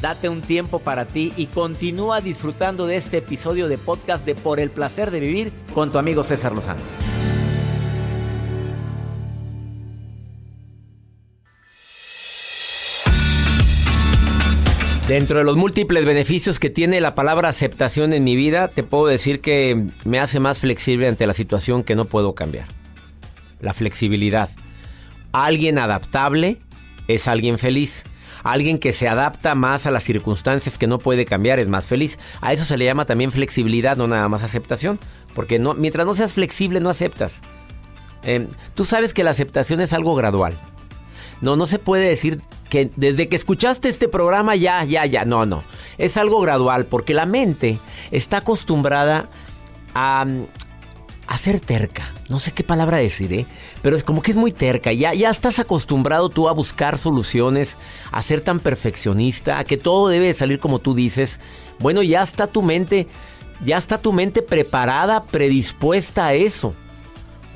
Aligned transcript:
Date 0.00 0.28
un 0.28 0.42
tiempo 0.42 0.78
para 0.78 1.06
ti 1.06 1.32
y 1.36 1.46
continúa 1.46 2.20
disfrutando 2.20 2.86
de 2.86 2.94
este 2.94 3.16
episodio 3.16 3.66
de 3.66 3.78
podcast 3.78 4.24
de 4.24 4.36
Por 4.36 4.60
el 4.60 4.70
placer 4.70 5.10
de 5.10 5.18
vivir 5.18 5.52
con 5.74 5.90
tu 5.90 5.98
amigo 5.98 6.22
César 6.22 6.52
Lozano. 6.52 6.80
Dentro 15.08 15.38
de 15.38 15.44
los 15.44 15.56
múltiples 15.56 16.04
beneficios 16.04 16.60
que 16.60 16.70
tiene 16.70 17.00
la 17.00 17.16
palabra 17.16 17.48
aceptación 17.48 18.12
en 18.12 18.22
mi 18.22 18.36
vida, 18.36 18.68
te 18.68 18.84
puedo 18.84 19.06
decir 19.06 19.40
que 19.40 19.86
me 20.04 20.20
hace 20.20 20.38
más 20.38 20.60
flexible 20.60 21.08
ante 21.08 21.26
la 21.26 21.32
situación 21.32 21.82
que 21.82 21.96
no 21.96 22.04
puedo 22.04 22.36
cambiar. 22.36 22.68
La 23.60 23.74
flexibilidad. 23.74 24.48
Alguien 25.32 25.76
adaptable 25.78 26.58
es 27.08 27.26
alguien 27.26 27.58
feliz. 27.58 28.04
Alguien 28.42 28.78
que 28.78 28.92
se 28.92 29.08
adapta 29.08 29.54
más 29.54 29.86
a 29.86 29.90
las 29.90 30.04
circunstancias 30.04 30.78
que 30.78 30.86
no 30.86 30.98
puede 30.98 31.24
cambiar 31.24 31.58
es 31.58 31.68
más 31.68 31.86
feliz. 31.86 32.18
A 32.40 32.52
eso 32.52 32.64
se 32.64 32.76
le 32.76 32.84
llama 32.84 33.04
también 33.04 33.32
flexibilidad, 33.32 33.96
no 33.96 34.06
nada 34.06 34.28
más 34.28 34.42
aceptación. 34.42 34.98
Porque 35.34 35.58
mientras 35.58 36.06
no 36.06 36.14
seas 36.14 36.32
flexible 36.32 36.80
no 36.80 36.90
aceptas. 36.90 37.42
Em, 38.22 38.48
tú 38.74 38.84
sabes 38.84 39.14
que 39.14 39.24
la 39.24 39.30
aceptación 39.30 39.80
es 39.80 39.92
algo 39.92 40.14
gradual. 40.14 40.58
No, 41.40 41.56
no 41.56 41.66
se 41.66 41.78
puede 41.78 42.08
decir 42.08 42.40
que 42.68 42.90
desde 42.96 43.28
que 43.28 43.36
escuchaste 43.36 43.88
este 43.88 44.08
programa 44.08 44.56
ya, 44.56 44.84
ya, 44.84 45.06
ya. 45.06 45.24
No, 45.24 45.46
no. 45.46 45.64
Es 45.98 46.16
algo 46.16 46.40
gradual 46.40 46.86
porque 46.86 47.14
la 47.14 47.26
mente 47.26 47.78
está 48.10 48.38
acostumbrada 48.38 49.28
a, 49.94 50.26
a 51.26 51.38
ser 51.38 51.60
terca. 51.60 52.12
No 52.28 52.38
sé 52.38 52.52
qué 52.52 52.62
palabra 52.62 52.98
decir, 52.98 53.32
¿eh? 53.32 53.46
Pero 53.80 53.96
es 53.96 54.04
como 54.04 54.20
que 54.20 54.32
es 54.32 54.36
muy 54.36 54.52
terca. 54.52 54.92
Ya, 54.92 55.14
ya 55.14 55.30
estás 55.30 55.58
acostumbrado 55.58 56.28
tú 56.28 56.48
a 56.48 56.52
buscar 56.52 56.98
soluciones, 56.98 57.78
a 58.12 58.20
ser 58.20 58.42
tan 58.42 58.60
perfeccionista, 58.60 59.58
a 59.58 59.64
que 59.64 59.78
todo 59.78 60.08
debe 60.08 60.32
salir 60.34 60.58
como 60.58 60.78
tú 60.78 60.94
dices. 60.94 61.40
Bueno, 61.78 62.02
ya 62.02 62.20
está 62.20 62.46
tu 62.46 62.62
mente, 62.62 63.06
ya 63.64 63.78
está 63.78 63.98
tu 63.98 64.12
mente 64.12 64.42
preparada, 64.42 65.24
predispuesta 65.24 66.26
a 66.26 66.34
eso. 66.34 66.74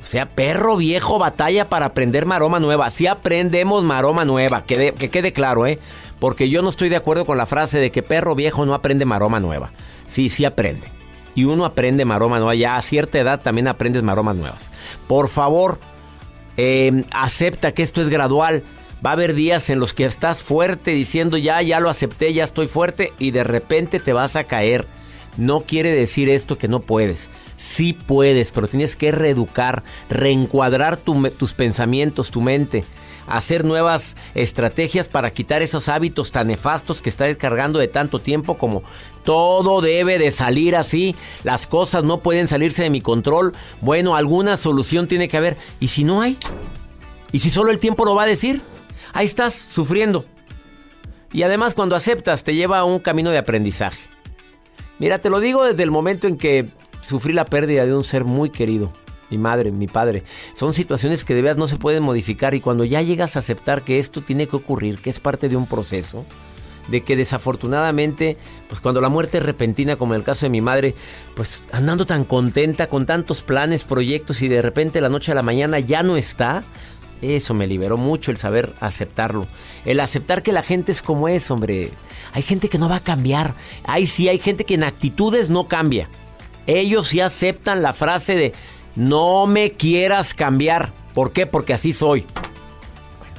O 0.01 0.05
sea, 0.05 0.27
perro 0.27 0.75
viejo 0.75 1.19
batalla 1.19 1.69
para 1.69 1.85
aprender 1.85 2.25
maroma 2.25 2.59
nueva. 2.59 2.89
Sí 2.89 3.05
aprendemos 3.05 3.83
maroma 3.83 4.25
nueva, 4.25 4.65
que, 4.65 4.93
que 4.95 5.09
quede 5.11 5.33
claro, 5.33 5.67
¿eh? 5.67 5.79
Porque 6.19 6.49
yo 6.49 6.63
no 6.63 6.69
estoy 6.69 6.89
de 6.89 6.95
acuerdo 6.95 7.25
con 7.25 7.37
la 7.37 7.45
frase 7.45 7.79
de 7.79 7.91
que 7.91 8.01
perro 8.01 8.33
viejo 8.33 8.65
no 8.65 8.73
aprende 8.73 9.05
maroma 9.05 9.39
nueva. 9.39 9.71
Sí, 10.07 10.29
sí 10.29 10.45
aprende 10.45 11.02
y 11.35 11.45
uno 11.45 11.65
aprende 11.65 12.05
maroma 12.05 12.37
nueva. 12.37 12.55
Ya 12.55 12.75
a 12.75 12.81
cierta 12.81 13.19
edad 13.19 13.41
también 13.41 13.67
aprendes 13.67 14.03
maromas 14.03 14.35
nuevas. 14.35 14.71
Por 15.07 15.27
favor, 15.29 15.79
em, 16.57 17.03
acepta 17.11 17.73
que 17.73 17.83
esto 17.83 18.01
es 18.01 18.09
gradual. 18.09 18.63
Va 19.05 19.11
a 19.11 19.13
haber 19.13 19.33
días 19.33 19.69
en 19.69 19.79
los 19.79 19.93
que 19.93 20.05
estás 20.05 20.43
fuerte 20.43 20.91
diciendo 20.91 21.37
ya, 21.37 21.61
ya 21.61 21.79
lo 21.79 21.89
acepté, 21.89 22.33
ya 22.33 22.43
estoy 22.43 22.67
fuerte 22.67 23.13
y 23.19 23.31
de 23.31 23.43
repente 23.43 23.99
te 23.99 24.13
vas 24.13 24.35
a 24.35 24.45
caer. 24.45 24.87
No 25.35 25.61
quiere 25.61 25.91
decir 25.91 26.29
esto 26.29 26.57
que 26.57 26.67
no 26.67 26.81
puedes. 26.81 27.29
Sí 27.57 27.93
puedes, 27.93 28.51
pero 28.51 28.67
tienes 28.67 28.95
que 28.95 29.11
reeducar, 29.11 29.83
reencuadrar 30.09 30.95
tus 30.97 31.53
pensamientos, 31.53 32.31
tu 32.31 32.39
mente 32.39 32.83
hacer 33.27 33.63
nuevas 33.65 34.15
estrategias 34.35 35.07
para 35.07 35.31
quitar 35.31 35.61
esos 35.61 35.89
hábitos 35.89 36.31
tan 36.31 36.47
nefastos 36.47 37.01
que 37.01 37.09
estás 37.09 37.35
cargando 37.37 37.79
de 37.79 37.87
tanto 37.87 38.19
tiempo 38.19 38.57
como 38.57 38.83
todo 39.23 39.81
debe 39.81 40.19
de 40.19 40.31
salir 40.31 40.75
así, 40.75 41.15
las 41.43 41.67
cosas 41.67 42.03
no 42.03 42.19
pueden 42.19 42.47
salirse 42.47 42.83
de 42.83 42.89
mi 42.89 43.01
control. 43.01 43.53
Bueno, 43.81 44.15
alguna 44.15 44.57
solución 44.57 45.07
tiene 45.07 45.27
que 45.27 45.37
haber. 45.37 45.57
¿Y 45.79 45.87
si 45.87 46.03
no 46.03 46.21
hay? 46.21 46.37
¿Y 47.31 47.39
si 47.39 47.49
solo 47.49 47.71
el 47.71 47.79
tiempo 47.79 48.05
lo 48.05 48.15
va 48.15 48.23
a 48.23 48.27
decir? 48.27 48.61
Ahí 49.13 49.25
estás, 49.25 49.53
sufriendo. 49.53 50.25
Y 51.31 51.43
además 51.43 51.73
cuando 51.73 51.95
aceptas 51.95 52.43
te 52.43 52.53
lleva 52.53 52.79
a 52.79 52.83
un 52.85 52.99
camino 52.99 53.31
de 53.31 53.39
aprendizaje. 53.39 54.01
Mira, 54.99 55.17
te 55.17 55.29
lo 55.29 55.39
digo 55.39 55.63
desde 55.63 55.83
el 55.83 55.91
momento 55.91 56.27
en 56.27 56.37
que 56.37 56.69
sufrí 57.01 57.33
la 57.33 57.45
pérdida 57.45 57.85
de 57.85 57.95
un 57.95 58.03
ser 58.03 58.23
muy 58.23 58.49
querido 58.49 58.93
mi 59.33 59.37
madre, 59.39 59.71
mi 59.71 59.87
padre. 59.87 60.23
Son 60.55 60.73
situaciones 60.73 61.23
que 61.23 61.33
de 61.33 61.41
veras 61.41 61.57
no 61.57 61.67
se 61.67 61.77
pueden 61.77 62.03
modificar 62.03 62.53
y 62.53 62.61
cuando 62.61 62.83
ya 62.85 63.01
llegas 63.01 63.35
a 63.35 63.39
aceptar 63.39 63.83
que 63.83 63.97
esto 63.97 64.21
tiene 64.21 64.47
que 64.47 64.55
ocurrir, 64.55 64.99
que 64.99 65.09
es 65.09 65.19
parte 65.19 65.49
de 65.49 65.55
un 65.55 65.65
proceso, 65.65 66.23
de 66.87 67.01
que 67.01 67.15
desafortunadamente, 67.15 68.37
pues 68.67 68.81
cuando 68.81 69.01
la 69.01 69.09
muerte 69.09 69.37
es 69.37 69.43
repentina, 69.43 69.95
como 69.95 70.13
en 70.13 70.19
el 70.19 70.25
caso 70.25 70.45
de 70.45 70.49
mi 70.49 70.61
madre, 70.61 70.95
pues 71.35 71.63
andando 71.71 72.05
tan 72.05 72.23
contenta 72.25 72.87
con 72.87 73.05
tantos 73.05 73.41
planes, 73.41 73.83
proyectos 73.83 74.41
y 74.41 74.47
de 74.47 74.61
repente 74.61 75.01
la 75.01 75.09
noche 75.09 75.31
a 75.31 75.35
la 75.35 75.43
mañana 75.43 75.79
ya 75.79 76.03
no 76.03 76.17
está, 76.17 76.63
eso 77.21 77.53
me 77.53 77.67
liberó 77.67 77.97
mucho 77.97 78.31
el 78.31 78.37
saber 78.37 78.73
aceptarlo. 78.79 79.47
El 79.85 79.99
aceptar 80.01 80.43
que 80.43 80.51
la 80.51 80.61
gente 80.61 80.91
es 80.91 81.01
como 81.01 81.29
es, 81.29 81.49
hombre. 81.51 81.91
Hay 82.33 82.41
gente 82.41 82.67
que 82.67 82.77
no 82.77 82.89
va 82.89 82.97
a 82.97 83.03
cambiar. 83.03 83.53
Ay, 83.85 84.07
sí, 84.07 84.27
hay 84.27 84.39
gente 84.39 84.65
que 84.65 84.73
en 84.73 84.83
actitudes 84.83 85.49
no 85.49 85.67
cambia. 85.67 86.09
Ellos 86.67 87.07
sí 87.07 87.21
aceptan 87.21 87.81
la 87.81 87.93
frase 87.93 88.35
de 88.35 88.53
no 88.95 89.47
me 89.47 89.71
quieras 89.71 90.33
cambiar. 90.33 90.93
¿Por 91.13 91.31
qué? 91.31 91.45
Porque 91.45 91.73
así 91.73 91.93
soy. 91.93 92.25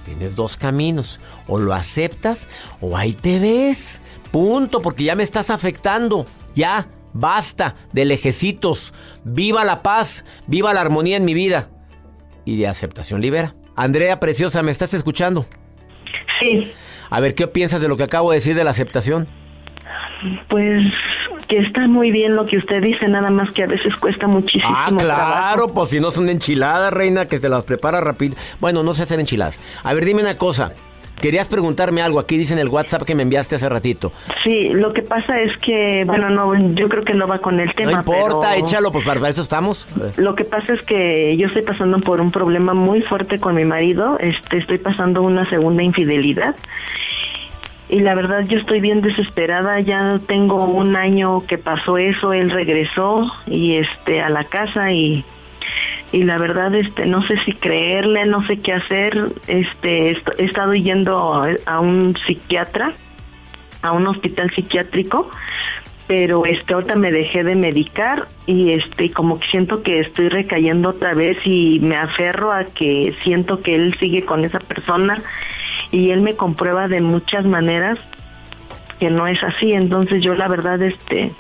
Tienes 0.05 0.35
dos 0.37 0.57
caminos. 0.57 1.21
O 1.47 1.59
lo 1.59 1.75
aceptas 1.75 2.49
o 2.81 2.97
ahí 2.97 3.13
te 3.13 3.39
ves. 3.39 4.01
Punto, 4.31 4.81
porque 4.81 5.05
ya 5.05 5.15
me 5.15 5.23
estás 5.23 5.51
afectando. 5.51 6.27
Ya, 6.55 6.89
basta 7.13 7.75
de 7.93 8.05
lejecitos. 8.05 8.95
Viva 9.25 9.65
la 9.65 9.83
paz, 9.83 10.25
viva 10.47 10.75
la 10.75 10.81
armonía 10.81 11.17
en 11.17 11.25
mi 11.25 11.35
vida. 11.35 11.71
Y 12.45 12.59
de 12.59 12.69
aceptación 12.69 13.21
libera. 13.21 13.55
Andrea 13.77 14.21
Preciosa, 14.21 14.63
¿me 14.63 14.71
estás 14.71 14.95
escuchando? 14.95 15.47
Sí. 16.41 16.73
A 17.11 17.21
ver, 17.21 17.35
¿qué 17.35 17.47
piensas 17.49 17.81
de 17.81 17.89
lo 17.89 17.97
que 17.97 18.03
acabo 18.03 18.31
de 18.31 18.37
decir 18.37 18.55
de 18.55 18.65
la 18.65 18.71
aceptación? 18.71 19.27
Pues 20.49 20.83
que 21.49 21.59
está 21.59 21.87
muy 21.87 22.11
bien 22.11 22.35
lo 22.37 22.47
que 22.47 22.59
usted 22.59 22.83
dice, 22.83 23.09
nada 23.09 23.31
más 23.31 23.51
que 23.51 23.65
a 23.65 23.67
veces 23.67 23.95
cuesta 23.97 24.27
muchísimo. 24.27 24.75
Ah, 24.75 24.91
claro, 24.97 25.69
pues 25.69 25.91
si 25.91 26.01
no 26.01 26.11
son 26.11 26.29
enchiladas, 26.29 26.93
reina, 26.93 27.27
que 27.27 27.39
te 27.39 27.49
las 27.49 27.65
prepara 27.65 28.01
rápido. 28.01 28.37
Bueno, 28.61 28.83
no 28.83 28.95
sé 28.95 29.03
hacer 29.03 29.21
enchiladas. 29.21 29.61
A 29.83 29.93
ver, 29.95 30.05
dime 30.05 30.23
una 30.23 30.39
cosa. 30.39 30.73
Querías 31.21 31.49
preguntarme 31.49 32.03
algo, 32.03 32.19
aquí 32.19 32.37
dice 32.37 32.55
en 32.55 32.59
el 32.59 32.69
WhatsApp 32.69 33.03
que 33.03 33.15
me 33.15 33.23
enviaste 33.23 33.55
hace 33.55 33.69
ratito. 33.69 34.13
Sí, 34.43 34.71
lo 34.71 34.93
que 34.93 35.03
pasa 35.03 35.41
es 35.41 35.57
que, 35.59 36.03
bueno, 36.05 36.29
no, 36.29 36.75
yo 36.75 36.89
creo 36.89 37.05
que 37.05 37.15
no 37.15 37.29
va 37.29 37.39
con 37.39 37.61
el 37.61 37.73
tema. 37.75 37.93
No 37.93 37.99
importa, 37.99 38.57
échalo, 38.57 38.91
pues 38.91 39.05
para 39.05 39.29
eso 39.29 39.43
estamos. 39.43 39.87
Lo 40.17 40.35
que 40.35 40.45
pasa 40.45 40.75
es 40.75 40.83
que 40.83 41.37
yo 41.37 41.47
estoy 41.47 41.63
pasando 41.63 42.01
por 42.01 42.21
un 42.21 42.31
problema 42.31 42.75
muy 42.75 43.01
fuerte 43.03 43.39
con 43.39 43.55
mi 43.55 43.65
marido, 43.65 44.19
este, 44.19 44.59
estoy 44.59 44.79
pasando 44.79 45.23
una 45.23 45.49
segunda 45.49 45.83
infidelidad 45.83 46.57
y 47.89 48.01
la 48.01 48.15
verdad 48.15 48.45
yo 48.47 48.59
estoy 48.59 48.81
bien 48.81 49.03
desesperada, 49.03 49.81
ya 49.81 50.21
tengo 50.27 50.65
un 50.65 50.97
año 50.97 51.47
que 51.47 51.59
pasó 51.59 51.99
eso, 51.99 52.33
él 52.33 52.51
regresó 52.51 53.31
y 53.47 53.77
este 53.77 54.23
a 54.23 54.31
la 54.31 54.45
casa 54.45 54.93
y 54.93 55.25
y 56.13 56.23
la 56.23 56.39
verdad 56.39 56.75
este 56.75 57.07
no 57.07 57.27
sé 57.27 57.39
si 57.45 57.53
creerle, 57.53 58.25
no 58.27 58.47
sé 58.47 58.59
qué 58.61 58.73
hacer, 58.73 59.33
este 59.49 60.11
he 60.11 60.45
estado 60.45 60.75
yendo 60.75 61.45
a 61.67 61.81
un 61.81 62.17
psiquiatra, 62.27 62.93
a 63.83 63.93
un 63.93 64.07
hospital 64.07 64.51
psiquiátrico, 64.55 65.29
pero 66.07 66.47
este 66.47 66.75
ahorita 66.75 66.97
me 66.97 67.11
dejé 67.11 67.45
de 67.45 67.55
medicar 67.55 68.29
y 68.47 68.73
este 68.73 69.11
como 69.11 69.41
que 69.41 69.49
siento 69.49 69.83
que 69.83 70.01
estoy 70.01 70.29
recayendo 70.29 70.91
otra 70.91 71.15
vez 71.15 71.39
y 71.45 71.81
me 71.81 71.97
aferro 71.97 72.53
a 72.53 72.65
que 72.65 73.15
siento 73.23 73.61
que 73.61 73.75
él 73.75 73.97
sigue 73.99 74.25
con 74.25 74.45
esa 74.45 74.61
persona 74.61 75.23
y 75.91 76.11
él 76.11 76.21
me 76.21 76.37
comprueba 76.37 76.89
de 76.89 77.01
muchas 77.01 77.45
maneras 77.45 77.99
que 78.99 79.11
no 79.11 79.27
es 79.27 79.43
así. 79.43 79.73
Entonces 79.73 80.23
yo 80.23 80.35
la 80.35 80.49
verdad, 80.49 80.81
este, 80.83 81.33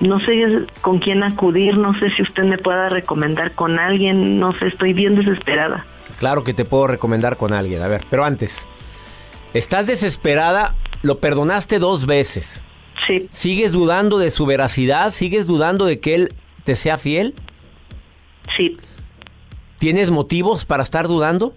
no 0.00 0.18
sé 0.20 0.66
con 0.80 0.98
quién 0.98 1.22
acudir, 1.22 1.76
no 1.76 1.98
sé 1.98 2.10
si 2.10 2.22
usted 2.22 2.44
me 2.44 2.58
pueda 2.58 2.88
recomendar 2.88 3.54
con 3.54 3.78
alguien, 3.78 4.40
no 4.40 4.52
sé, 4.52 4.68
estoy 4.68 4.92
bien 4.92 5.14
desesperada. 5.14 5.84
Claro 6.18 6.44
que 6.44 6.54
te 6.54 6.64
puedo 6.64 6.86
recomendar 6.86 7.36
con 7.36 7.52
alguien, 7.52 7.82
a 7.82 7.88
ver, 7.88 8.04
pero 8.10 8.24
antes, 8.24 8.66
¿estás 9.54 9.86
desesperada? 9.86 10.74
Lo 11.02 11.18
perdonaste 11.18 11.78
dos 11.78 12.06
veces. 12.06 12.62
Sí. 13.06 13.28
¿Sigues 13.30 13.72
dudando 13.72 14.18
de 14.18 14.30
su 14.30 14.44
veracidad? 14.44 15.12
¿Sigues 15.12 15.46
dudando 15.46 15.86
de 15.86 16.00
que 16.00 16.14
él 16.14 16.34
te 16.64 16.76
sea 16.76 16.98
fiel? 16.98 17.34
Sí. 18.56 18.76
¿Tienes 19.78 20.10
motivos 20.10 20.66
para 20.66 20.82
estar 20.82 21.08
dudando? 21.08 21.54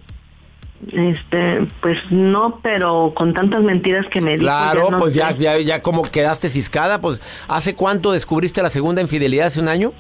Este, 0.92 1.68
pues 1.82 1.98
no, 2.10 2.60
pero 2.62 3.14
con 3.16 3.34
tantas 3.34 3.64
mentiras 3.64 4.06
que 4.08 4.20
me 4.20 4.32
dijo. 4.32 4.42
Claro, 4.42 4.90
pues 5.00 5.14
ya, 5.14 5.32
ya, 5.32 5.58
ya 5.60 5.82
como 5.82 6.04
quedaste 6.04 6.50
ciscada, 6.50 7.00
pues 7.00 7.22
¿hace 7.48 7.76
cuánto 7.76 8.12
descubriste 8.12 8.62
la 8.62 8.70
segunda 8.70 9.02
infidelidad? 9.02 9.48
¿Hace 9.48 9.62
un 9.62 9.70
año? 9.70 9.94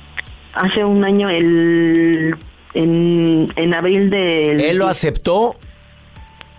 Hace 0.53 0.83
un 0.83 1.03
año, 1.03 1.29
el, 1.29 2.35
en, 2.73 3.47
en 3.55 3.73
abril 3.73 4.09
del... 4.09 4.59
¿Él 4.59 4.77
lo 4.77 4.87
aceptó? 4.87 5.55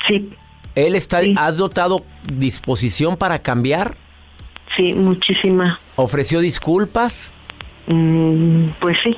Sí. 0.08 0.30
¿Él 0.74 0.96
está, 0.96 1.20
has 1.36 1.56
dotado 1.56 2.04
disposición 2.24 3.16
para 3.16 3.40
cambiar? 3.40 3.96
Sí, 4.76 4.92
muchísima. 4.94 5.78
¿Ofreció 5.96 6.40
disculpas? 6.40 7.33
Mm, 7.86 8.66
pues 8.80 8.98
sí. 9.02 9.16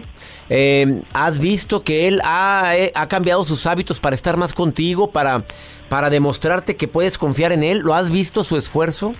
Eh, 0.49 1.03
¿Has 1.13 1.39
visto 1.41 1.83
que 1.83 2.09
él 2.09 2.21
eh, 2.21 2.93
ha, 2.95 3.09
cambiado 3.09 3.43
sus 3.45 3.67
hábitos 3.67 4.01
para 4.01 4.15
estar 4.15 4.37
más 4.37 4.55
contigo, 4.55 5.11
para, 5.11 5.45
para 5.89 6.11
demostrarte 6.11 6.77
que 6.77 6.89
puedes 6.89 7.19
confiar 7.19 7.53
en 7.53 7.63
él? 7.63 7.81
¿Lo 7.81 7.95
has 7.95 8.11
visto 8.11 8.45
su 8.45 8.57
esfuerzo? 8.57 9.15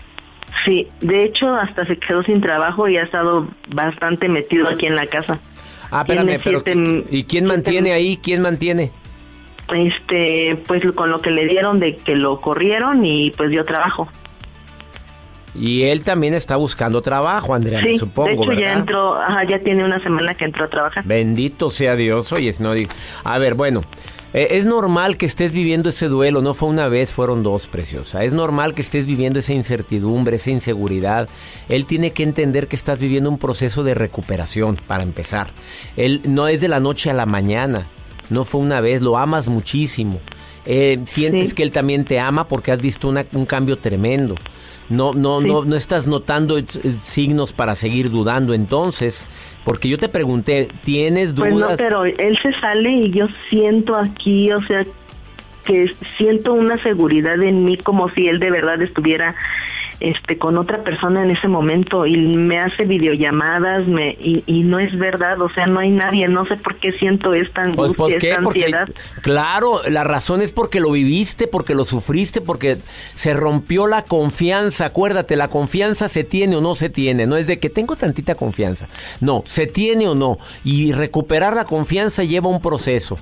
Sí, 0.65 0.89
de 1.01 1.25
hecho 1.25 1.55
hasta 1.55 1.87
se 1.87 1.99
quedó 1.99 2.23
sin 2.23 2.41
trabajo 2.41 2.89
y 2.89 2.97
ha 2.97 3.03
estado 3.03 3.49
bastante 3.69 4.29
metido 4.29 4.69
aquí 4.69 4.87
en 4.87 4.97
la 4.97 5.07
casa. 5.07 5.39
Ah, 5.91 6.01
espérame, 6.01 6.41
pero 6.43 6.63
¿y 7.11 7.25
quién 7.25 7.47
mantiene 7.47 7.93
ahí? 7.93 8.17
¿Quién 8.17 8.43
mantiene? 8.43 8.91
Este, 9.73 10.61
pues 10.67 10.83
con 10.93 11.11
lo 11.11 11.21
que 11.21 11.31
le 11.31 11.47
dieron 11.47 11.81
de 11.81 11.97
que 11.97 12.15
lo 12.15 12.41
corrieron 12.41 13.05
y 13.05 13.31
pues 13.33 13.51
dio 13.51 13.65
trabajo. 13.65 14.09
Y 15.59 15.85
él 15.85 16.05
también 16.05 16.35
está 16.35 16.57
buscando 16.57 17.03
trabajo, 17.03 17.55
Andrea, 17.55 17.81
sí, 17.83 17.99
supongo. 17.99 18.47
De 18.47 18.53
hecho, 18.53 18.53
ya 18.53 18.73
entró, 18.75 19.19
ya 19.49 19.59
tiene 19.61 19.85
una 19.85 20.01
semana 20.03 20.35
que 20.35 20.45
entró 20.45 20.65
a 20.65 20.69
trabajar. 20.69 21.05
Bendito 21.05 21.71
sea 21.71 21.97
Dios. 21.97 22.33
Oye, 22.33 22.53
no 22.61 22.73
digo. 22.73 22.91
A 23.25 23.39
ver, 23.39 23.55
bueno. 23.55 23.83
Eh, 24.35 24.59
es 24.59 24.67
normal 24.67 25.17
que 25.17 25.25
estés 25.25 25.55
viviendo 25.55 25.89
ese 25.89 26.09
duelo, 26.09 26.43
no 26.43 26.53
fue 26.53 26.69
una 26.69 26.89
vez, 26.89 27.11
fueron 27.11 27.43
dos, 27.43 27.69
preciosa. 27.69 28.23
Es 28.23 28.35
normal 28.35 28.75
que 28.75 28.83
estés 28.83 29.07
viviendo 29.07 29.39
esa 29.39 29.55
incertidumbre, 29.55 30.37
esa 30.37 30.51
inseguridad. 30.51 31.29
Él 31.71 31.87
tiene 31.87 32.11
que 32.11 32.23
entender 32.23 32.67
que 32.67 32.77
estás 32.77 33.01
viviendo 33.01 33.31
un 33.31 33.39
proceso 33.39 33.83
de 33.83 33.95
recuperación, 33.95 34.77
para 34.87 35.05
empezar. 35.05 35.49
Él 35.97 36.21
no 36.27 36.49
es 36.49 36.61
de 36.61 36.69
la 36.69 36.81
noche 36.81 37.11
a 37.11 37.15
la 37.15 37.25
mañana, 37.25 37.87
no 38.29 38.45
fue 38.45 38.61
una 38.61 38.83
vez, 38.83 39.01
lo 39.01 39.17
amas 39.17 39.49
muchísimo. 39.49 40.21
Eh, 40.67 40.99
sientes 41.05 41.55
que 41.55 41.63
él 41.63 41.71
también 41.71 42.05
te 42.05 42.19
ama 42.19 42.49
porque 42.49 42.73
has 42.73 42.83
visto 42.83 43.09
un 43.09 43.47
cambio 43.47 43.79
tremendo. 43.79 44.35
No, 44.89 45.15
no, 45.15 45.41
no, 45.41 45.65
no 45.65 45.75
estás 45.75 46.07
notando 46.07 46.59
signos 47.03 47.53
para 47.53 47.75
seguir 47.75 48.11
dudando 48.11 48.55
entonces, 48.55 49.27
porque 49.65 49.89
yo 49.89 49.99
te 49.99 50.09
pregunté, 50.09 50.69
¿tienes 50.85 51.35
dudas? 51.35 51.53
Pues 51.53 51.71
no, 51.71 51.77
pero 51.77 52.05
él 52.05 52.39
se 52.41 52.53
sale 52.61 52.91
y 52.91 53.11
yo 53.11 53.27
siento 53.51 53.97
aquí, 53.97 54.53
o 54.53 54.63
sea, 54.63 54.87
que 55.65 55.93
siento 56.17 56.53
una 56.53 56.79
seguridad 56.79 57.43
en 57.43 57.65
mí 57.65 57.77
como 57.77 58.09
si 58.11 58.29
él 58.29 58.39
de 58.39 58.51
verdad 58.51 58.81
estuviera 58.81 59.35
este 60.01 60.39
con 60.39 60.59
otra 60.59 60.83
persona 60.83 61.23
en 61.23 61.31
ese 61.31 61.49
momento 61.49 62.07
y 62.07 62.17
me 62.17 62.59
hace 62.59 62.85
videollamadas 62.85 63.87
me 63.87 64.17
y, 64.21 64.45
no 64.65 64.79
es 64.79 64.97
verdad 64.99 65.41
o 65.41 65.49
sea 65.51 65.67
no 65.67 65.81
hay 65.81 65.91
nadie 65.91 66.29
no 66.29 66.47
sé 66.47 66.57
por 66.57 66.77
qué 66.77 66.93
siento 66.93 67.35
esta 67.35 67.71
pues, 67.75 67.93
angustia 67.93 68.41
pues 68.43 68.57
esta 68.57 68.87
claro 69.23 69.81
la 69.89 70.05
razón 70.05 70.43
es 70.43 70.53
porque 70.53 70.81
lo 70.81 70.91
viviste 70.91 71.47
porque 71.47 71.75
lo 71.75 71.85
sufriste 71.85 72.41
porque 72.41 72.79
se 73.15 73.33
rompió 73.33 73.87
la 73.87 74.03
confianza 74.03 74.87
acuérdate 74.87 75.37
la 75.37 75.49
confianza 75.49 76.09
se 76.09 76.25
tiene 76.25 76.57
o 76.57 76.61
no 76.61 76.75
se 76.75 76.91
tiene 76.91 77.27
no 77.27 77.37
es 77.37 77.47
de 77.47 77.59
que 77.59 77.71
tengo 77.71 77.97
tantita 77.97 78.35
confianza 78.35 78.89
no 79.21 79.43
se 79.45 79.67
tiene 79.67 80.09
o 80.09 80.15
no 80.15 80.39
y 80.65 80.93
recuperar 80.93 81.55
la 81.55 81.65
confianza 81.65 82.25
lleva 82.25 82.49
un 82.49 82.61
proceso 82.61 83.19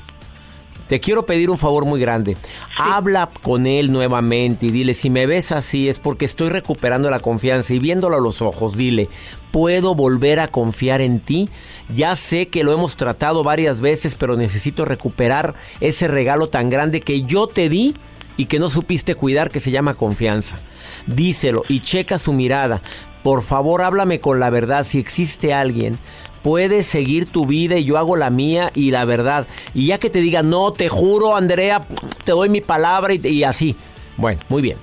te 0.89 1.01
quiero 1.01 1.27
pedir 1.27 1.51
un 1.51 1.59
favor 1.59 1.85
muy 1.85 2.01
grande. 2.01 2.37
Habla 2.77 3.31
con 3.43 3.67
él 3.67 3.93
nuevamente 3.93 4.67
y 4.67 4.71
dile, 4.71 4.95
si 4.95 5.11
me 5.11 5.27
ves 5.27 5.53
así 5.53 5.89
es 5.89 5.99
porque 5.99 6.25
estoy 6.25 6.51
recuperando 6.51 7.11
la 7.11 7.21
confianza 7.21 7.75
y 7.75 7.79
viéndolo 7.79 8.17
a 8.17 8.21
los 8.21 8.43
ojos, 8.43 8.77
dile, 8.77 9.09
¿puedo 9.51 9.95
volver 9.95 10.41
a 10.41 10.49
confiar 10.49 11.01
en 11.01 11.21
ti? 11.21 11.49
Ya 11.93 12.17
sé 12.17 12.49
que 12.49 12.65
lo 12.65 12.73
hemos 12.73 12.97
tratado 12.97 13.45
varias 13.45 13.81
veces, 13.81 14.15
pero 14.15 14.37
necesito 14.37 14.85
recuperar 14.85 15.55
ese 15.81 16.09
regalo 16.09 16.49
tan 16.49 16.71
grande 16.71 17.01
que 17.01 17.23
yo 17.23 17.47
te 17.47 17.69
di 17.69 17.95
y 18.37 18.47
que 18.47 18.59
no 18.59 18.69
supiste 18.69 19.15
cuidar, 19.15 19.51
que 19.51 19.61
se 19.61 19.71
llama 19.71 19.95
confianza. 19.95 20.59
Díselo 21.07 21.63
y 21.69 21.81
checa 21.81 22.19
su 22.19 22.33
mirada. 22.33 22.83
Por 23.23 23.43
favor, 23.43 23.81
háblame 23.81 24.21
con 24.21 24.39
la 24.39 24.51
verdad. 24.51 24.85
Si 24.85 24.99
existe 24.99 25.55
alguien 25.55 25.99
puedes 26.45 26.87
seguir 26.87 27.27
tu 27.27 27.47
vida 27.47 27.79
y 27.79 27.85
yo 27.85 27.97
hago 27.97 28.17
la 28.17 28.29
mía 28.29 28.71
y 28.75 28.91
la 28.91 29.07
verdad. 29.07 29.49
Y 29.73 29.87
ya 29.87 29.99
que 29.99 30.11
te 30.11 30.21
diga, 30.21 30.43
no, 30.43 30.73
te 30.73 30.91
juro, 30.91 31.35
Andrea, 31.35 31.89
te 32.23 32.33
doy 32.33 32.51
mi 32.51 32.61
palabra 32.61 33.15
y, 33.15 33.45
así. 33.45 33.77
Bueno, 34.19 34.43
muy 34.51 34.61
bien. 34.61 34.77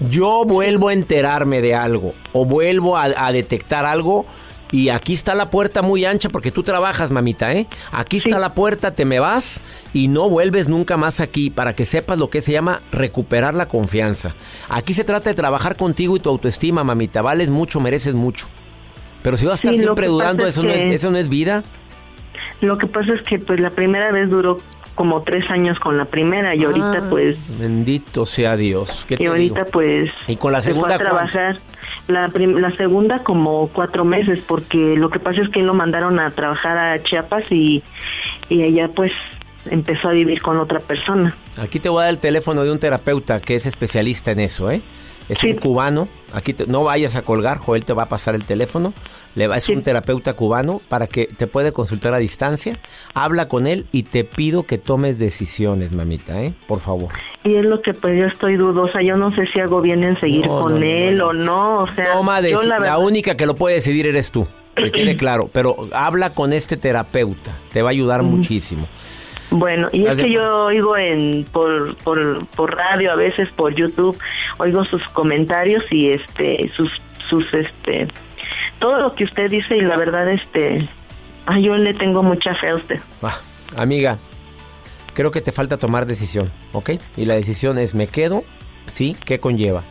Yo 0.00 0.44
vuelvo 0.44 0.88
a 0.88 0.92
enterarme 0.92 1.62
de 1.62 1.74
algo 1.74 2.12
o 2.34 2.44
vuelvo 2.44 2.98
a, 2.98 3.32
detectar 3.32 3.86
algo. 3.86 4.26
Y 4.70 4.90
aquí 4.90 5.14
está 5.14 5.34
la 5.34 5.48
puerta 5.48 5.80
muy 5.80 6.04
ancha 6.04 6.28
porque 6.28 6.50
tú 6.50 6.62
trabajas, 6.62 7.10
mamita, 7.10 7.54
¿eh? 7.54 7.66
Aquí 7.90 8.18
está 8.18 8.38
la 8.38 8.52
puerta, 8.52 8.94
te 8.94 9.06
me 9.06 9.18
vas 9.18 9.62
y 9.94 10.08
no 10.08 10.28
vuelves 10.28 10.68
nunca 10.68 10.98
más 10.98 11.20
aquí 11.20 11.48
para 11.48 11.74
que 11.74 11.86
sepas 11.86 12.18
lo 12.18 12.28
que 12.28 12.42
se 12.42 12.52
llama 12.52 12.82
recuperar 12.92 13.54
la 13.54 13.66
confianza. 13.66 14.34
Aquí 14.68 14.92
se 14.92 15.04
trata 15.04 15.30
de 15.30 15.34
trabajar 15.34 15.78
contigo 15.78 16.18
y 16.18 16.20
tu 16.20 16.28
autoestima, 16.28 16.84
mamita. 16.84 17.22
Vales 17.22 17.48
mucho, 17.48 17.80
mereces 17.80 18.12
mucho. 18.12 18.46
Pero 19.28 19.36
si 19.36 19.44
vas 19.44 19.62
a 19.62 19.68
estar 19.68 19.74
siempre 19.74 20.06
dudando, 20.06 20.46
eso, 20.46 20.62
no 20.62 20.70
es, 20.70 20.94
¿eso 20.94 21.10
no 21.10 21.18
es 21.18 21.28
vida? 21.28 21.62
Lo 22.62 22.78
que 22.78 22.86
pasa 22.86 23.12
es 23.12 23.20
que 23.20 23.38
pues 23.38 23.60
la 23.60 23.68
primera 23.68 24.10
vez 24.10 24.30
duró 24.30 24.58
como 24.94 25.20
tres 25.20 25.50
años 25.50 25.78
con 25.78 25.98
la 25.98 26.06
primera 26.06 26.54
y 26.54 26.64
ahorita 26.64 27.00
ah, 27.02 27.06
pues 27.10 27.36
bendito 27.58 28.24
sea 28.24 28.56
Dios 28.56 29.06
y 29.10 29.26
ahorita 29.26 29.66
pues 29.66 30.10
y 30.26 30.36
con 30.36 30.50
la 30.50 30.62
segunda 30.62 30.94
a 30.94 30.98
trabajar 30.98 31.58
la, 32.08 32.28
la 32.28 32.76
segunda 32.76 33.22
como 33.22 33.68
cuatro 33.68 34.04
meses 34.04 34.40
porque 34.44 34.96
lo 34.96 35.10
que 35.10 35.20
pasa 35.20 35.42
es 35.42 35.50
que 35.50 35.62
lo 35.62 35.72
mandaron 35.74 36.18
a 36.18 36.30
trabajar 36.30 36.78
a 36.78 37.02
Chiapas 37.04 37.44
y 37.52 37.84
y 38.48 38.62
ella 38.62 38.88
pues 38.88 39.12
empezó 39.70 40.08
a 40.08 40.12
vivir 40.12 40.42
con 40.42 40.58
otra 40.58 40.80
persona 40.80 41.36
aquí 41.56 41.80
te 41.80 41.88
voy 41.88 42.00
a 42.00 42.04
dar 42.04 42.14
el 42.14 42.20
teléfono 42.20 42.64
de 42.64 42.72
un 42.72 42.78
terapeuta 42.78 43.40
que 43.40 43.54
es 43.54 43.66
especialista 43.66 44.32
en 44.32 44.40
eso 44.40 44.70
eh 44.70 44.82
es 45.28 45.44
un 45.44 45.54
cubano. 45.54 46.08
Aquí 46.32 46.54
no 46.66 46.84
vayas 46.84 47.16
a 47.16 47.22
colgar, 47.22 47.58
Joel 47.58 47.84
te 47.84 47.92
va 47.92 48.04
a 48.04 48.08
pasar 48.08 48.34
el 48.34 48.44
teléfono. 48.44 48.94
Le 49.34 49.46
va, 49.46 49.56
es 49.56 49.68
un 49.68 49.82
terapeuta 49.82 50.34
cubano 50.34 50.80
para 50.88 51.06
que 51.06 51.26
te 51.26 51.46
puede 51.46 51.72
consultar 51.72 52.14
a 52.14 52.18
distancia. 52.18 52.78
Habla 53.14 53.48
con 53.48 53.66
él 53.66 53.86
y 53.92 54.04
te 54.04 54.24
pido 54.24 54.64
que 54.64 54.78
tomes 54.78 55.18
decisiones, 55.18 55.92
mamita, 55.92 56.42
¿eh? 56.42 56.54
Por 56.66 56.80
favor. 56.80 57.10
Y 57.44 57.54
es 57.56 57.64
lo 57.64 57.82
que 57.82 57.94
pues 57.94 58.18
yo 58.18 58.26
estoy 58.26 58.56
dudosa. 58.56 59.02
Yo 59.02 59.16
no 59.16 59.34
sé 59.34 59.46
si 59.46 59.60
hago 59.60 59.80
bien 59.80 60.02
en 60.02 60.18
seguir 60.18 60.46
con 60.46 60.82
él 60.82 61.20
o 61.20 61.32
no. 61.32 61.80
O 61.80 61.94
sea, 61.94 62.14
Toma 62.14 62.40
la, 62.40 62.98
única 62.98 63.36
que 63.36 63.46
lo 63.46 63.54
puede 63.54 63.76
decidir 63.76 64.06
eres 64.06 64.32
tú. 64.32 64.46
Que 64.74 64.90
quede 64.90 65.16
claro. 65.18 65.50
Pero 65.52 65.76
habla 65.92 66.30
con 66.30 66.52
este 66.52 66.76
terapeuta. 66.76 67.56
Te 67.72 67.82
va 67.82 67.90
a 67.90 67.92
ayudar 67.92 68.22
muchísimo. 68.22 68.88
Bueno, 69.50 69.88
y 69.92 70.06
es 70.06 70.18
que 70.18 70.30
yo 70.30 70.66
oigo 70.66 70.96
en 70.96 71.44
por, 71.50 71.96
por, 71.96 72.46
por 72.48 72.76
radio 72.76 73.12
a 73.12 73.16
veces 73.16 73.48
por 73.50 73.74
YouTube 73.74 74.18
oigo 74.58 74.84
sus 74.84 75.02
comentarios 75.08 75.84
y 75.90 76.10
este 76.10 76.70
sus 76.76 76.90
sus 77.30 77.52
este 77.54 78.08
todo 78.78 79.00
lo 79.00 79.14
que 79.14 79.24
usted 79.24 79.50
dice 79.50 79.76
y 79.76 79.80
la 79.80 79.96
verdad 79.96 80.28
este 80.28 80.88
ay, 81.48 81.62
yo 81.62 81.76
le 81.76 81.94
tengo 81.94 82.22
mucha 82.22 82.54
fe 82.54 82.68
a 82.68 82.76
usted. 82.76 83.00
Ah, 83.22 83.38
amiga, 83.76 84.18
creo 85.14 85.30
que 85.30 85.40
te 85.40 85.52
falta 85.52 85.78
tomar 85.78 86.06
decisión, 86.06 86.50
¿ok? 86.72 86.90
Y 87.16 87.24
la 87.24 87.34
decisión 87.34 87.78
es 87.78 87.94
me 87.94 88.06
quedo, 88.06 88.44
sí, 88.86 89.16
¿qué 89.24 89.40
conlleva? 89.40 89.82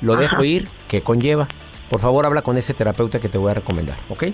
Lo 0.00 0.16
dejo 0.16 0.44
ir, 0.44 0.68
¿qué 0.88 1.02
conlleva? 1.02 1.48
Por 1.90 2.00
favor, 2.00 2.26
habla 2.26 2.42
con 2.42 2.56
ese 2.56 2.74
terapeuta 2.74 3.20
que 3.20 3.28
te 3.28 3.38
voy 3.38 3.50
a 3.50 3.54
recomendar, 3.54 3.96
¿ok? 4.08 4.24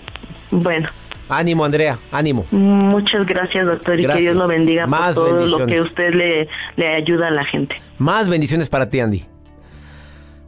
Bueno. 0.50 0.88
Ánimo, 1.28 1.64
Andrea, 1.64 1.98
ánimo. 2.10 2.46
Muchas 2.50 3.26
gracias, 3.26 3.64
doctor, 3.64 3.98
y 3.98 4.06
que 4.06 4.16
Dios 4.16 4.36
lo 4.36 4.46
bendiga 4.46 4.86
Más 4.86 5.14
por 5.14 5.28
todo 5.28 5.58
lo 5.58 5.66
que 5.66 5.80
usted 5.80 6.12
le, 6.12 6.48
le 6.76 6.94
ayuda 6.94 7.28
a 7.28 7.30
la 7.30 7.44
gente. 7.44 7.80
Más 7.98 8.28
bendiciones 8.28 8.68
para 8.68 8.88
ti, 8.88 9.00
Andy. 9.00 9.24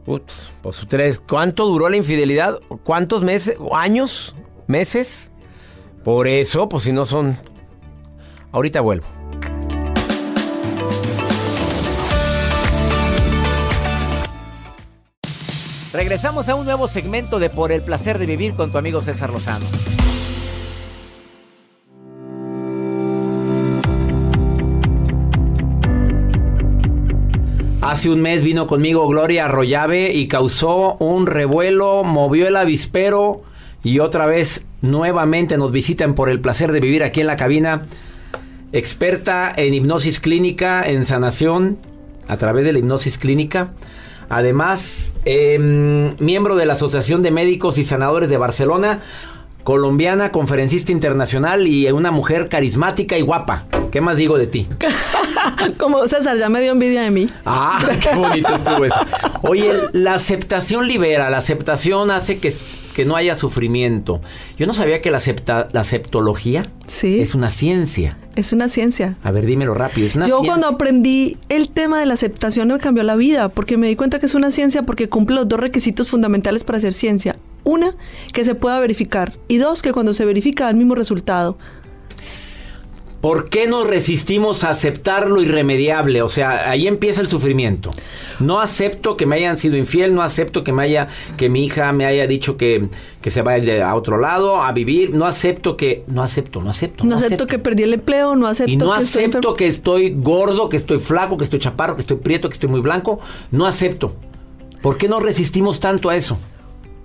Ups, 0.05 0.53
pues 0.61 0.85
tres. 0.87 1.19
¿Cuánto 1.19 1.65
duró 1.65 1.89
la 1.89 1.97
infidelidad? 1.97 2.59
¿Cuántos 2.83 3.23
meses? 3.23 3.57
¿Años? 3.73 4.35
¿Meses? 4.67 5.31
Por 6.03 6.27
eso, 6.27 6.69
pues 6.69 6.83
si 6.83 6.91
no 6.93 7.05
son... 7.05 7.35
Ahorita 8.51 8.81
vuelvo. 8.81 9.05
Regresamos 15.91 16.49
a 16.49 16.55
un 16.55 16.65
nuevo 16.65 16.87
segmento 16.87 17.39
de 17.39 17.49
Por 17.49 17.71
el 17.71 17.81
placer 17.81 18.19
de 18.19 18.25
vivir 18.25 18.53
con 18.53 18.71
tu 18.71 18.77
amigo 18.77 19.01
César 19.01 19.31
Lozano. 19.31 19.65
Hace 27.95 28.09
un 28.09 28.19
mes 28.19 28.43
vino 28.43 28.67
conmigo 28.67 29.07
Gloria 29.07 29.45
Arroyave 29.45 30.11
y 30.11 30.27
causó 30.27 30.97
un 30.97 31.27
revuelo, 31.27 32.03
movió 32.03 32.45
el 32.45 32.57
avispero 32.57 33.43
y 33.85 33.99
otra 33.99 34.25
vez 34.25 34.65
nuevamente 34.81 35.55
nos 35.55 35.71
visitan 35.71 36.13
por 36.13 36.27
el 36.27 36.41
placer 36.41 36.73
de 36.73 36.81
vivir 36.81 37.03
aquí 37.03 37.21
en 37.21 37.27
la 37.27 37.37
cabina. 37.37 37.85
Experta 38.73 39.53
en 39.55 39.73
hipnosis 39.73 40.19
clínica, 40.19 40.83
en 40.83 41.05
sanación 41.05 41.77
a 42.27 42.35
través 42.35 42.65
de 42.65 42.73
la 42.73 42.79
hipnosis 42.79 43.17
clínica. 43.17 43.71
Además, 44.27 45.13
em, 45.23 46.17
miembro 46.19 46.57
de 46.57 46.65
la 46.65 46.73
Asociación 46.73 47.23
de 47.23 47.31
Médicos 47.31 47.77
y 47.77 47.85
Sanadores 47.85 48.29
de 48.29 48.35
Barcelona, 48.35 48.99
colombiana, 49.63 50.33
conferencista 50.33 50.91
internacional 50.91 51.65
y 51.65 51.89
una 51.91 52.11
mujer 52.11 52.49
carismática 52.49 53.17
y 53.17 53.21
guapa. 53.21 53.67
¿Qué 53.89 54.01
más 54.01 54.17
digo 54.17 54.37
de 54.37 54.47
ti? 54.47 54.67
Como 55.77 56.07
César, 56.07 56.37
ya 56.37 56.49
me 56.49 56.61
dio 56.61 56.71
envidia 56.71 57.01
de 57.01 57.11
mí. 57.11 57.27
Ah, 57.45 57.79
qué 58.01 58.15
bonito 58.15 58.53
estuvo 58.55 58.85
eso. 58.85 58.95
Oye, 59.43 59.71
la 59.93 60.13
aceptación 60.15 60.87
libera, 60.87 61.29
la 61.29 61.37
aceptación 61.37 62.11
hace 62.11 62.37
que, 62.37 62.53
que 62.95 63.05
no 63.05 63.15
haya 63.15 63.35
sufrimiento. 63.35 64.21
Yo 64.57 64.67
no 64.67 64.73
sabía 64.73 65.01
que 65.01 65.11
la, 65.11 65.17
acepta, 65.17 65.69
la 65.71 65.81
aceptología 65.81 66.63
Sí. 66.87 67.19
es 67.19 67.35
una 67.35 67.49
ciencia. 67.49 68.17
Es 68.35 68.51
una 68.53 68.67
ciencia. 68.67 69.15
A 69.23 69.31
ver, 69.31 69.45
dímelo 69.45 69.73
rápido. 69.73 70.07
Es 70.07 70.15
una 70.15 70.27
Yo 70.27 70.37
ciencia. 70.39 70.51
cuando 70.51 70.67
aprendí 70.67 71.37
el 71.49 71.69
tema 71.69 71.99
de 71.99 72.05
la 72.05 72.13
aceptación 72.15 72.67
me 72.67 72.79
cambió 72.79 73.03
la 73.03 73.15
vida, 73.15 73.49
porque 73.49 73.77
me 73.77 73.87
di 73.87 73.95
cuenta 73.95 74.19
que 74.19 74.25
es 74.25 74.35
una 74.35 74.51
ciencia 74.51 74.83
porque 74.83 75.07
cumple 75.09 75.35
los 75.37 75.47
dos 75.47 75.59
requisitos 75.59 76.09
fundamentales 76.09 76.63
para 76.63 76.77
hacer 76.77 76.93
ciencia. 76.93 77.37
Una, 77.63 77.95
que 78.33 78.45
se 78.45 78.53
pueda 78.53 78.79
verificar. 78.79 79.33
Y 79.47 79.57
dos, 79.57 79.81
que 79.81 79.91
cuando 79.93 80.13
se 80.13 80.23
verifica 80.25 80.65
da 80.65 80.69
el 80.71 80.75
mismo 80.75 80.93
resultado. 80.95 81.57
¿Por 83.25 83.49
qué 83.49 83.65
nos 83.65 83.87
resistimos 83.87 84.63
a 84.63 84.69
aceptar 84.69 85.31
lo 85.31 85.41
irremediable? 85.41 86.21
O 86.21 86.29
sea, 86.29 86.69
ahí 86.69 86.85
empieza 86.85 87.21
el 87.21 87.27
sufrimiento. 87.27 87.89
No 88.39 88.59
acepto 88.59 89.17
que 89.17 89.25
me 89.25 89.37
hayan 89.37 89.57
sido 89.57 89.77
infiel, 89.77 90.13
no 90.13 90.21
acepto 90.21 90.63
que 90.63 90.71
me 90.71 90.83
haya, 90.83 91.07
que 91.35 91.49
mi 91.49 91.65
hija 91.65 91.91
me 91.91 92.05
haya 92.05 92.27
dicho 92.27 92.55
que, 92.55 92.87
que 93.23 93.31
se 93.31 93.41
va 93.41 93.55
a 93.55 93.95
otro 93.95 94.19
lado 94.19 94.61
a 94.61 94.71
vivir. 94.73 95.15
No 95.15 95.25
acepto 95.25 95.75
que, 95.75 96.03
no 96.05 96.21
acepto, 96.21 96.61
no 96.61 96.69
acepto. 96.69 97.03
No, 97.03 97.15
acepto, 97.15 97.47
que 97.47 97.57
perdí 97.57 97.81
el 97.81 97.95
empleo, 97.95 98.35
no 98.35 98.45
acepto 98.45 98.71
Y 98.71 98.77
no 98.77 98.95
que 98.95 99.01
estoy 99.01 99.23
acepto 99.23 99.37
enfermo. 99.37 99.55
que 99.55 99.67
estoy 99.69 100.13
gordo, 100.15 100.69
que 100.69 100.77
estoy 100.77 100.99
flaco, 100.99 101.35
que 101.39 101.45
estoy 101.45 101.57
chaparro, 101.57 101.95
que 101.95 102.01
estoy 102.01 102.17
prieto, 102.17 102.47
que 102.47 102.53
estoy 102.53 102.69
muy 102.69 102.81
blanco. 102.81 103.21
No 103.49 103.65
acepto. 103.65 104.15
¿Por 104.83 104.97
qué 104.97 105.09
nos 105.09 105.23
resistimos 105.23 105.79
tanto 105.79 106.11
a 106.11 106.15
eso? 106.15 106.37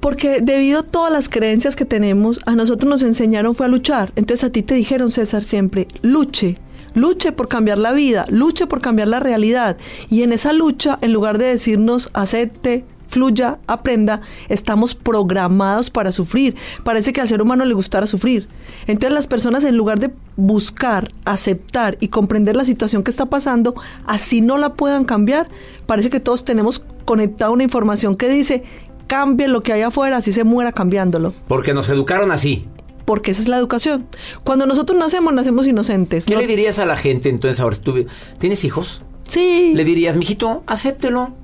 Porque 0.00 0.40
debido 0.40 0.80
a 0.80 0.82
todas 0.82 1.12
las 1.12 1.28
creencias 1.28 1.76
que 1.76 1.84
tenemos, 1.84 2.40
a 2.46 2.54
nosotros 2.54 2.88
nos 2.88 3.02
enseñaron 3.02 3.54
fue 3.54 3.66
a 3.66 3.68
luchar. 3.68 4.12
Entonces 4.16 4.44
a 4.44 4.50
ti 4.50 4.62
te 4.62 4.74
dijeron, 4.74 5.10
César, 5.10 5.42
siempre, 5.42 5.86
luche. 6.02 6.56
Luche 6.94 7.30
por 7.30 7.48
cambiar 7.48 7.78
la 7.78 7.92
vida, 7.92 8.26
luche 8.30 8.66
por 8.66 8.80
cambiar 8.80 9.08
la 9.08 9.20
realidad. 9.20 9.76
Y 10.08 10.22
en 10.22 10.32
esa 10.32 10.52
lucha, 10.52 10.98
en 11.02 11.12
lugar 11.12 11.38
de 11.38 11.46
decirnos 11.46 12.10
acepte, 12.14 12.84
fluya, 13.10 13.58
aprenda, 13.66 14.20
estamos 14.48 14.94
programados 14.94 15.90
para 15.90 16.12
sufrir. 16.12 16.56
Parece 16.84 17.12
que 17.12 17.20
al 17.20 17.28
ser 17.28 17.42
humano 17.42 17.64
le 17.64 17.74
gustara 17.74 18.06
sufrir. 18.06 18.48
Entonces 18.86 19.12
las 19.12 19.26
personas 19.26 19.64
en 19.64 19.76
lugar 19.76 19.98
de 19.98 20.10
buscar, 20.36 21.08
aceptar 21.24 21.98
y 22.00 22.08
comprender 22.08 22.56
la 22.56 22.64
situación 22.64 23.02
que 23.02 23.10
está 23.10 23.26
pasando, 23.26 23.74
así 24.06 24.40
no 24.40 24.58
la 24.58 24.74
puedan 24.74 25.04
cambiar, 25.04 25.48
parece 25.86 26.08
que 26.08 26.20
todos 26.20 26.44
tenemos 26.44 26.84
conectada 27.04 27.50
una 27.50 27.64
información 27.64 28.16
que 28.16 28.28
dice, 28.28 28.62
cambie 29.10 29.48
lo 29.48 29.60
que 29.62 29.72
hay 29.72 29.82
afuera, 29.82 30.18
así 30.18 30.32
se 30.32 30.44
muera 30.44 30.70
cambiándolo. 30.70 31.34
Porque 31.48 31.74
nos 31.74 31.88
educaron 31.88 32.30
así. 32.30 32.66
Porque 33.04 33.32
esa 33.32 33.42
es 33.42 33.48
la 33.48 33.58
educación. 33.58 34.06
Cuando 34.44 34.66
nosotros 34.66 34.96
nacemos, 34.96 35.34
nacemos 35.34 35.66
inocentes. 35.66 36.26
¿Qué 36.26 36.34
¿no? 36.34 36.40
le 36.40 36.46
dirías 36.46 36.78
a 36.78 36.86
la 36.86 36.96
gente 36.96 37.28
entonces 37.28 37.60
ahora? 37.60 37.74
si 37.74 37.82
tú- 37.82 38.06
¿Tienes 38.38 38.62
hijos? 38.64 39.02
Sí. 39.26 39.72
Le 39.74 39.84
dirías, 39.84 40.14
mijito, 40.14 40.62
acéptelo. 40.68 41.34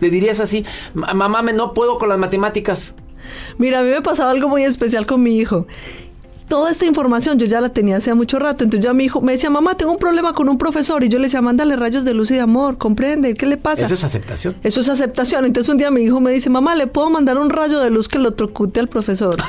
Le 0.00 0.10
dirías 0.10 0.38
así, 0.40 0.66
"Ma- 0.92 1.14
mamá, 1.14 1.40
me 1.40 1.54
no 1.54 1.72
puedo 1.72 1.98
con 1.98 2.10
las 2.10 2.18
matemáticas. 2.18 2.94
Mira, 3.56 3.80
a 3.80 3.82
mí 3.82 3.88
me 3.90 4.02
pasaba 4.02 4.30
algo 4.30 4.48
muy 4.48 4.64
especial 4.64 5.06
con 5.06 5.22
mi 5.22 5.38
hijo. 5.38 5.66
Toda 6.48 6.70
esta 6.70 6.86
información 6.86 7.38
yo 7.38 7.46
ya 7.46 7.60
la 7.60 7.68
tenía 7.68 7.98
hace 7.98 8.14
mucho 8.14 8.38
rato. 8.38 8.64
Entonces 8.64 8.84
ya 8.84 8.94
mi 8.94 9.04
hijo 9.04 9.20
me 9.20 9.32
decía, 9.32 9.50
mamá, 9.50 9.74
tengo 9.76 9.92
un 9.92 9.98
problema 9.98 10.32
con 10.32 10.48
un 10.48 10.56
profesor. 10.56 11.04
Y 11.04 11.08
yo 11.08 11.18
le 11.18 11.24
decía, 11.24 11.42
mándale 11.42 11.76
rayos 11.76 12.04
de 12.04 12.14
luz 12.14 12.30
y 12.30 12.34
de 12.34 12.40
amor, 12.40 12.78
comprende, 12.78 13.34
¿qué 13.34 13.46
le 13.46 13.58
pasa? 13.58 13.84
Eso 13.84 13.94
es 13.94 14.04
aceptación. 14.04 14.56
Eso 14.62 14.80
es 14.80 14.88
aceptación. 14.88 15.44
Entonces 15.44 15.68
un 15.70 15.76
día 15.76 15.90
mi 15.90 16.02
hijo 16.02 16.20
me 16.20 16.32
dice, 16.32 16.48
mamá, 16.48 16.74
¿le 16.74 16.86
puedo 16.86 17.10
mandar 17.10 17.36
un 17.38 17.50
rayo 17.50 17.80
de 17.80 17.90
luz 17.90 18.08
que 18.08 18.18
lo 18.18 18.32
trocute 18.32 18.80
al 18.80 18.88
profesor? 18.88 19.36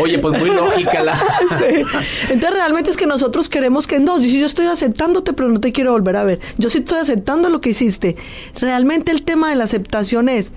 Oye, 0.00 0.18
pues 0.18 0.40
muy 0.40 0.50
lógica 0.50 1.02
la... 1.02 1.18
Sí. 1.58 1.84
Entonces 2.28 2.50
realmente 2.50 2.90
es 2.90 2.96
que 2.96 3.06
nosotros 3.06 3.48
queremos 3.48 3.86
que 3.86 3.98
no, 3.98 4.18
si 4.18 4.38
yo 4.38 4.46
estoy 4.46 4.66
aceptándote, 4.66 5.32
pero 5.32 5.48
no 5.48 5.60
te 5.60 5.72
quiero 5.72 5.92
volver 5.92 6.16
a 6.16 6.24
ver. 6.24 6.40
Yo 6.56 6.70
sí 6.70 6.78
estoy 6.78 6.98
aceptando 6.98 7.48
lo 7.48 7.60
que 7.60 7.70
hiciste. 7.70 8.16
Realmente 8.60 9.12
el 9.12 9.22
tema 9.22 9.50
de 9.50 9.56
la 9.56 9.64
aceptación 9.64 10.28
es, 10.28 10.52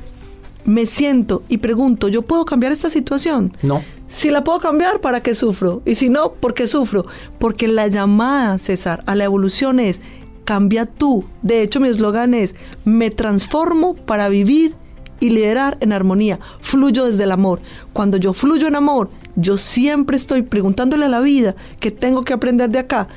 me 0.66 0.86
siento 0.86 1.44
y 1.50 1.58
pregunto, 1.58 2.08
¿yo 2.08 2.22
puedo 2.22 2.46
cambiar 2.46 2.72
esta 2.72 2.90
situación? 2.90 3.54
No. 3.62 3.84
Si 4.08 4.30
la 4.30 4.44
puedo 4.44 4.60
cambiar, 4.60 5.02
¿para 5.02 5.22
qué 5.22 5.34
sufro? 5.36 5.82
Y 5.86 5.96
si 5.96 6.10
no, 6.10 6.34
¿por 6.34 6.54
qué 6.54 6.68
sufro? 6.68 7.06
Porque 7.40 7.68
la 7.68 7.88
llamada, 7.88 8.58
César, 8.58 9.04
a 9.08 9.16
la 9.16 9.24
evolución 9.24 9.80
es, 9.80 10.02
cambia 10.44 10.86
tú. 10.86 11.24
De 11.42 11.62
hecho, 11.62 11.80
mi 11.80 11.88
eslogan 11.88 12.34
es, 12.34 12.56
me 12.84 13.10
transformo 13.10 13.96
para 13.96 14.30
vivir 14.30 14.76
y 15.22 15.30
liderar 15.30 15.78
en 15.80 15.94
armonía. 15.94 16.40
Fluyo 16.60 17.06
desde 17.06 17.24
el 17.24 17.32
amor. 17.32 17.62
Cuando 17.94 18.18
yo 18.18 18.34
fluyo 18.34 18.68
en 18.68 18.76
amor, 18.76 19.10
yo 19.36 19.58
siempre 19.58 20.18
estoy 20.18 20.42
preguntándole 20.42 21.06
a 21.06 21.10
la 21.10 21.22
vida 21.22 21.56
que 21.80 21.92
tengo 21.92 22.24
que 22.24 22.34
aprender 22.34 22.70
de 22.70 22.80
acá. 22.80 23.08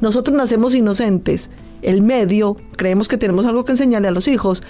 Nosotros 0.00 0.36
nacemos 0.36 0.74
inocentes. 0.74 1.50
El 1.82 2.02
medio, 2.02 2.56
creemos 2.76 3.06
que 3.08 3.18
tenemos 3.18 3.44
algo 3.44 3.64
que 3.64 3.72
enseñarle 3.72 4.08
a 4.08 4.12
los 4.12 4.28
hijos. 4.28 4.62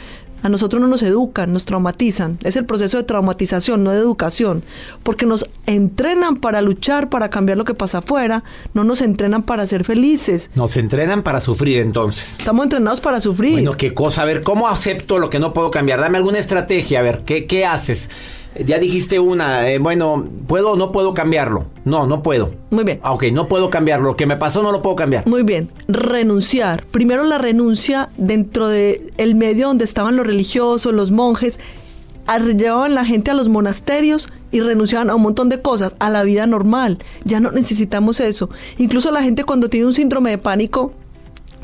A 0.42 0.48
nosotros 0.48 0.80
no 0.80 0.86
nos 0.88 1.02
educan, 1.02 1.52
nos 1.52 1.64
traumatizan. 1.64 2.38
Es 2.44 2.56
el 2.56 2.64
proceso 2.64 2.96
de 2.96 3.02
traumatización, 3.02 3.82
no 3.82 3.90
de 3.90 3.98
educación. 3.98 4.62
Porque 5.02 5.26
nos 5.26 5.48
entrenan 5.66 6.36
para 6.36 6.62
luchar, 6.62 7.08
para 7.08 7.28
cambiar 7.28 7.58
lo 7.58 7.64
que 7.64 7.74
pasa 7.74 7.98
afuera. 7.98 8.44
No 8.74 8.84
nos 8.84 9.00
entrenan 9.00 9.42
para 9.42 9.66
ser 9.66 9.84
felices. 9.84 10.50
Nos 10.54 10.76
entrenan 10.76 11.22
para 11.22 11.40
sufrir 11.40 11.80
entonces. 11.80 12.36
Estamos 12.38 12.64
entrenados 12.64 13.00
para 13.00 13.20
sufrir. 13.20 13.52
Bueno, 13.52 13.76
qué 13.76 13.94
cosa. 13.94 14.22
A 14.22 14.24
ver, 14.26 14.42
¿cómo 14.42 14.68
acepto 14.68 15.18
lo 15.18 15.28
que 15.30 15.38
no 15.38 15.52
puedo 15.52 15.70
cambiar? 15.70 16.00
Dame 16.00 16.18
alguna 16.18 16.38
estrategia. 16.38 17.00
A 17.00 17.02
ver, 17.02 17.22
¿qué, 17.24 17.46
qué 17.46 17.66
haces? 17.66 18.08
Ya 18.64 18.78
dijiste 18.78 19.18
una. 19.18 19.70
eh, 19.70 19.78
bueno, 19.78 20.26
¿puedo 20.46 20.72
o 20.72 20.76
no 20.76 20.90
puedo 20.92 21.14
cambiarlo? 21.14 21.66
No, 21.84 22.06
no 22.06 22.22
puedo. 22.22 22.52
Muy 22.70 22.84
bien. 22.84 23.00
Ah, 23.02 23.12
ok, 23.12 23.24
no 23.32 23.46
puedo 23.46 23.70
cambiarlo. 23.70 24.08
Lo 24.08 24.16
que 24.16 24.26
me 24.26 24.36
pasó 24.36 24.62
no 24.62 24.72
lo 24.72 24.82
puedo 24.82 24.96
cambiar. 24.96 25.26
Muy 25.26 25.42
bien, 25.42 25.70
renunciar. 25.86 26.84
Primero 26.86 27.24
la 27.24 27.38
renuncia 27.38 28.08
dentro 28.16 28.68
del 28.68 29.12
el 29.16 29.34
medio 29.34 29.68
donde 29.68 29.84
estaban 29.84 30.16
los 30.16 30.26
religiosos, 30.26 30.92
los 30.92 31.10
monjes, 31.10 31.60
llevaban 32.36 32.94
la 32.94 33.04
gente 33.04 33.30
a 33.30 33.34
los 33.34 33.48
monasterios 33.48 34.28
y 34.50 34.60
renunciaban 34.60 35.10
a 35.10 35.14
un 35.14 35.22
montón 35.22 35.48
de 35.48 35.62
cosas, 35.62 35.96
a 35.98 36.10
la 36.10 36.22
vida 36.22 36.46
normal. 36.46 36.98
Ya 37.24 37.40
no 37.40 37.52
necesitamos 37.52 38.20
eso. 38.20 38.50
Incluso 38.76 39.10
la 39.12 39.22
gente 39.22 39.44
cuando 39.44 39.68
tiene 39.68 39.86
un 39.86 39.94
síndrome 39.94 40.30
de 40.30 40.38
pánico 40.38 40.92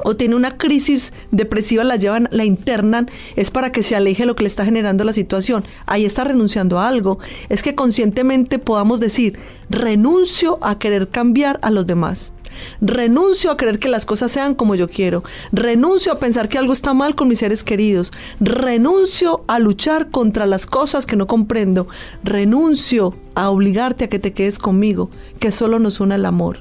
o 0.05 0.15
tiene 0.15 0.37
una 0.37 0.57
crisis 0.57 1.13
depresiva, 1.33 1.83
la 1.83 1.97
llevan, 1.97 2.29
la 2.31 2.45
internan, 2.45 3.11
es 3.35 3.51
para 3.51 3.73
que 3.73 3.83
se 3.83 3.97
aleje 3.97 4.27
lo 4.27 4.37
que 4.37 4.45
le 4.45 4.49
está 4.49 4.65
generando 4.65 5.03
la 5.03 5.13
situación. 5.13 5.65
Ahí 5.87 6.05
está 6.05 6.23
renunciando 6.23 6.79
a 6.79 6.87
algo. 6.87 7.19
Es 7.49 7.63
que 7.65 7.75
conscientemente 7.75 8.61
podamos 8.61 9.01
decir, 9.01 9.39
renuncio 9.69 10.59
a 10.63 10.79
querer 10.79 11.09
cambiar 11.09 11.59
a 11.63 11.71
los 11.71 11.87
demás. 11.89 12.33
Renuncio 12.81 13.51
a 13.51 13.57
creer 13.57 13.79
que 13.79 13.89
las 13.89 14.07
cosas 14.07 14.31
sean 14.31 14.55
como 14.55 14.75
yo 14.75 14.89
quiero. 14.89 15.25
Renuncio 15.53 16.13
a 16.13 16.19
pensar 16.19 16.49
que 16.49 16.59
algo 16.59 16.73
está 16.73 16.95
mal 16.95 17.15
con 17.15 17.29
mis 17.29 17.41
seres 17.41 17.65
queridos. 17.65 18.13
Renuncio 18.41 19.43
a 19.49 19.59
luchar 19.59 20.11
contra 20.11 20.47
las 20.47 20.67
cosas 20.67 21.07
que 21.07 21.17
no 21.17 21.27
comprendo. 21.27 21.89
Renuncio 22.23 23.15
a 23.35 23.51
obligarte 23.51 24.05
a 24.05 24.09
que 24.09 24.19
te 24.19 24.33
quedes 24.33 24.59
conmigo, 24.59 25.11
que 25.41 25.51
solo 25.51 25.79
nos 25.79 25.99
une 25.99 26.15
el 26.15 26.27
amor. 26.27 26.61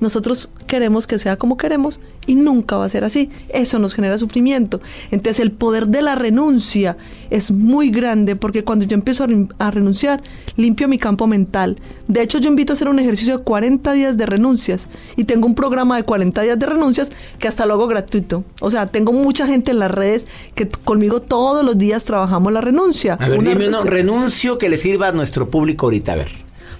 Nosotros 0.00 0.50
queremos 0.66 1.06
que 1.06 1.18
sea 1.18 1.36
como 1.36 1.56
queremos 1.56 2.00
y 2.26 2.34
nunca 2.34 2.76
va 2.76 2.84
a 2.84 2.88
ser 2.88 3.04
así. 3.04 3.30
Eso 3.48 3.78
nos 3.78 3.94
genera 3.94 4.18
sufrimiento. 4.18 4.80
Entonces 5.10 5.40
el 5.40 5.52
poder 5.52 5.88
de 5.88 6.02
la 6.02 6.14
renuncia 6.14 6.96
es 7.30 7.50
muy 7.50 7.90
grande 7.90 8.36
porque 8.36 8.62
cuando 8.64 8.84
yo 8.84 8.94
empiezo 8.94 9.24
a, 9.24 9.26
ren- 9.28 9.52
a 9.58 9.70
renunciar, 9.70 10.22
limpio 10.56 10.86
mi 10.88 10.98
campo 10.98 11.26
mental. 11.26 11.76
De 12.08 12.22
hecho, 12.22 12.38
yo 12.38 12.48
invito 12.48 12.72
a 12.72 12.74
hacer 12.74 12.88
un 12.88 12.98
ejercicio 12.98 13.38
de 13.38 13.44
40 13.44 13.92
días 13.92 14.16
de 14.16 14.26
renuncias 14.26 14.88
y 15.16 15.24
tengo 15.24 15.46
un 15.46 15.54
programa 15.54 15.96
de 15.96 16.02
40 16.04 16.42
días 16.42 16.58
de 16.58 16.66
renuncias 16.66 17.10
que 17.38 17.48
hasta 17.48 17.66
lo 17.66 17.74
hago 17.74 17.86
gratuito. 17.88 18.44
O 18.60 18.70
sea, 18.70 18.86
tengo 18.88 19.12
mucha 19.12 19.46
gente 19.46 19.70
en 19.72 19.78
las 19.78 19.90
redes 19.90 20.26
que 20.54 20.68
conmigo 20.68 21.20
todos 21.22 21.64
los 21.64 21.78
días 21.78 22.04
trabajamos 22.04 22.52
la 22.52 22.60
renuncia. 22.60 23.14
A 23.14 23.28
ver, 23.28 23.38
Una 23.38 23.50
dime 23.50 23.68
uno. 23.68 23.78
renuncia. 23.82 23.90
Renuncio 23.90 24.58
que 24.58 24.68
le 24.68 24.78
sirva 24.78 25.08
a 25.08 25.12
nuestro 25.12 25.48
público 25.50 25.86
ahorita. 25.86 26.12
A 26.12 26.16
ver. 26.16 26.28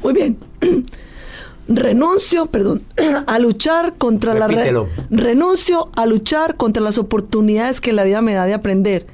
Muy 0.02 0.12
bien. 0.12 0.36
Renuncio, 1.68 2.46
perdón, 2.46 2.82
a 3.26 3.38
luchar 3.38 3.94
contra 3.98 4.34
Repítelo. 4.34 4.88
la 5.10 5.16
re- 5.16 5.24
renuncio 5.24 5.88
a 5.96 6.06
luchar 6.06 6.56
contra 6.56 6.82
las 6.82 6.98
oportunidades 6.98 7.80
que 7.80 7.92
la 7.92 8.04
vida 8.04 8.20
me 8.20 8.34
da 8.34 8.46
de 8.46 8.54
aprender. 8.54 9.06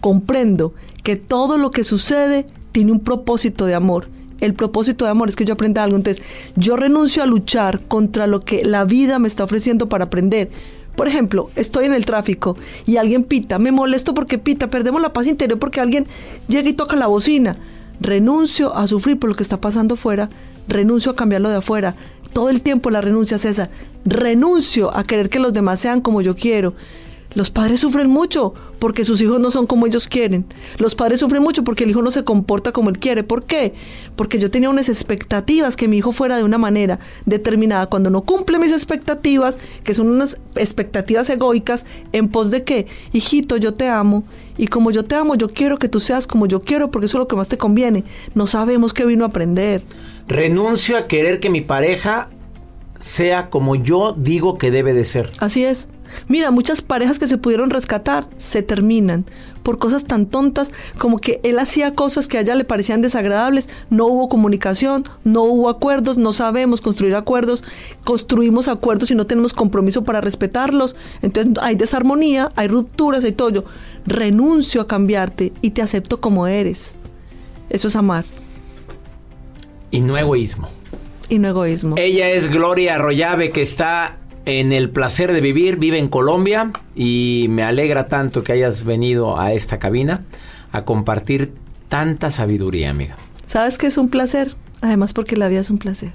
Comprendo 0.00 0.74
que 1.04 1.16
todo 1.16 1.58
lo 1.58 1.70
que 1.70 1.84
sucede 1.84 2.46
tiene 2.72 2.92
un 2.92 3.00
propósito 3.00 3.66
de 3.66 3.74
amor. 3.74 4.08
El 4.40 4.54
propósito 4.54 5.04
de 5.04 5.12
amor 5.12 5.28
es 5.28 5.36
que 5.36 5.44
yo 5.44 5.54
aprenda 5.54 5.84
algo. 5.84 5.96
Entonces, 5.96 6.24
yo 6.56 6.74
renuncio 6.76 7.22
a 7.22 7.26
luchar 7.26 7.84
contra 7.84 8.26
lo 8.26 8.40
que 8.40 8.64
la 8.64 8.84
vida 8.84 9.20
me 9.20 9.28
está 9.28 9.44
ofreciendo 9.44 9.88
para 9.88 10.04
aprender. 10.06 10.50
Por 10.96 11.06
ejemplo, 11.06 11.50
estoy 11.54 11.84
en 11.86 11.94
el 11.94 12.04
tráfico 12.04 12.56
y 12.84 12.96
alguien 12.96 13.22
pita, 13.24 13.58
me 13.58 13.72
molesto 13.72 14.12
porque 14.12 14.38
pita, 14.38 14.68
perdemos 14.68 15.00
la 15.00 15.12
paz 15.12 15.26
interior 15.26 15.58
porque 15.58 15.80
alguien 15.80 16.06
llega 16.48 16.68
y 16.68 16.72
toca 16.74 16.96
la 16.96 17.06
bocina. 17.06 17.56
Renuncio 18.00 18.74
a 18.76 18.86
sufrir 18.88 19.18
por 19.18 19.30
lo 19.30 19.36
que 19.36 19.42
está 19.44 19.58
pasando 19.60 19.94
fuera, 19.96 20.28
renuncio 20.68 21.12
a 21.12 21.16
cambiarlo 21.16 21.48
de 21.48 21.56
afuera. 21.56 21.94
Todo 22.32 22.50
el 22.50 22.62
tiempo 22.62 22.90
la 22.90 23.00
renuncia, 23.00 23.38
César. 23.38 23.70
Renuncio 24.04 24.94
a 24.96 25.04
querer 25.04 25.28
que 25.28 25.38
los 25.38 25.52
demás 25.52 25.80
sean 25.80 26.00
como 26.00 26.22
yo 26.22 26.34
quiero. 26.34 26.74
Los 27.34 27.50
padres 27.50 27.80
sufren 27.80 28.08
mucho 28.08 28.54
porque 28.78 29.04
sus 29.04 29.20
hijos 29.20 29.40
no 29.40 29.50
son 29.50 29.66
como 29.66 29.86
ellos 29.86 30.08
quieren. 30.08 30.44
Los 30.78 30.94
padres 30.94 31.20
sufren 31.20 31.42
mucho 31.42 31.64
porque 31.64 31.84
el 31.84 31.90
hijo 31.90 32.02
no 32.02 32.10
se 32.10 32.24
comporta 32.24 32.72
como 32.72 32.90
él 32.90 32.98
quiere. 32.98 33.22
¿Por 33.22 33.44
qué? 33.44 33.74
Porque 34.16 34.38
yo 34.38 34.50
tenía 34.50 34.70
unas 34.70 34.88
expectativas 34.88 35.76
que 35.76 35.88
mi 35.88 35.98
hijo 35.98 36.12
fuera 36.12 36.36
de 36.36 36.44
una 36.44 36.58
manera 36.58 36.98
determinada. 37.24 37.86
Cuando 37.86 38.10
no 38.10 38.22
cumple 38.22 38.58
mis 38.58 38.72
expectativas, 38.72 39.58
que 39.84 39.94
son 39.94 40.08
unas 40.08 40.38
expectativas 40.56 41.30
egoicas, 41.30 41.86
en 42.12 42.28
pos 42.28 42.50
de 42.50 42.64
que, 42.64 42.86
hijito, 43.12 43.56
yo 43.56 43.72
te 43.74 43.88
amo. 43.88 44.24
Y 44.58 44.66
como 44.66 44.90
yo 44.90 45.04
te 45.04 45.14
amo, 45.14 45.34
yo 45.34 45.48
quiero 45.48 45.78
que 45.78 45.88
tú 45.88 46.00
seas 46.00 46.26
como 46.26 46.46
yo 46.46 46.60
quiero 46.60 46.90
porque 46.90 47.06
eso 47.06 47.16
es 47.16 47.20
lo 47.20 47.28
que 47.28 47.36
más 47.36 47.48
te 47.48 47.56
conviene. 47.56 48.04
No 48.34 48.46
sabemos 48.46 48.92
qué 48.92 49.06
vino 49.06 49.24
a 49.24 49.28
aprender. 49.28 49.82
Renuncio 50.28 50.96
a 50.98 51.06
querer 51.06 51.40
que 51.40 51.50
mi 51.50 51.62
pareja 51.62 52.28
sea 53.00 53.50
como 53.50 53.74
yo 53.74 54.14
digo 54.16 54.58
que 54.58 54.70
debe 54.70 54.92
de 54.92 55.04
ser. 55.04 55.30
Así 55.38 55.64
es. 55.64 55.88
Mira, 56.28 56.50
muchas 56.50 56.82
parejas 56.82 57.18
que 57.18 57.28
se 57.28 57.38
pudieron 57.38 57.70
rescatar 57.70 58.26
se 58.36 58.62
terminan 58.62 59.24
por 59.62 59.78
cosas 59.78 60.04
tan 60.04 60.26
tontas 60.26 60.72
como 60.98 61.18
que 61.18 61.40
él 61.44 61.58
hacía 61.58 61.94
cosas 61.94 62.28
que 62.28 62.38
a 62.38 62.40
ella 62.40 62.54
le 62.54 62.64
parecían 62.64 63.00
desagradables, 63.00 63.68
no 63.90 64.06
hubo 64.06 64.28
comunicación, 64.28 65.04
no 65.24 65.42
hubo 65.44 65.68
acuerdos, 65.68 66.18
no 66.18 66.32
sabemos 66.32 66.80
construir 66.80 67.14
acuerdos, 67.14 67.64
construimos 68.04 68.68
acuerdos 68.68 69.10
y 69.10 69.14
no 69.14 69.26
tenemos 69.26 69.52
compromiso 69.52 70.02
para 70.04 70.20
respetarlos, 70.20 70.96
entonces 71.22 71.54
hay 71.62 71.76
desarmonía, 71.76 72.52
hay 72.56 72.68
rupturas, 72.68 73.24
hay 73.24 73.32
todo. 73.32 73.50
Yo 73.50 73.64
renuncio 74.06 74.80
a 74.80 74.86
cambiarte 74.86 75.52
y 75.60 75.70
te 75.70 75.82
acepto 75.82 76.20
como 76.20 76.46
eres. 76.46 76.96
Eso 77.70 77.88
es 77.88 77.96
amar. 77.96 78.24
Y 79.90 80.00
no 80.00 80.16
egoísmo. 80.16 80.68
Y 81.28 81.38
no 81.38 81.48
egoísmo. 81.48 81.96
Ella 81.98 82.30
es 82.30 82.50
Gloria 82.50 82.96
Arroyave 82.96 83.50
que 83.50 83.62
está 83.62 84.16
en 84.44 84.72
el 84.72 84.90
placer 84.90 85.32
de 85.32 85.40
vivir, 85.40 85.76
vive 85.76 85.98
en 85.98 86.08
Colombia 86.08 86.70
y 86.94 87.46
me 87.50 87.62
alegra 87.62 88.08
tanto 88.08 88.42
que 88.42 88.52
hayas 88.52 88.84
venido 88.84 89.38
a 89.38 89.52
esta 89.52 89.78
cabina 89.78 90.24
a 90.72 90.84
compartir 90.84 91.52
tanta 91.88 92.30
sabiduría, 92.30 92.90
amiga. 92.90 93.16
¿Sabes 93.46 93.78
que 93.78 93.86
es 93.86 93.98
un 93.98 94.08
placer? 94.08 94.54
Además 94.80 95.12
porque 95.12 95.36
la 95.36 95.48
vida 95.48 95.60
es 95.60 95.70
un 95.70 95.78
placer. 95.78 96.12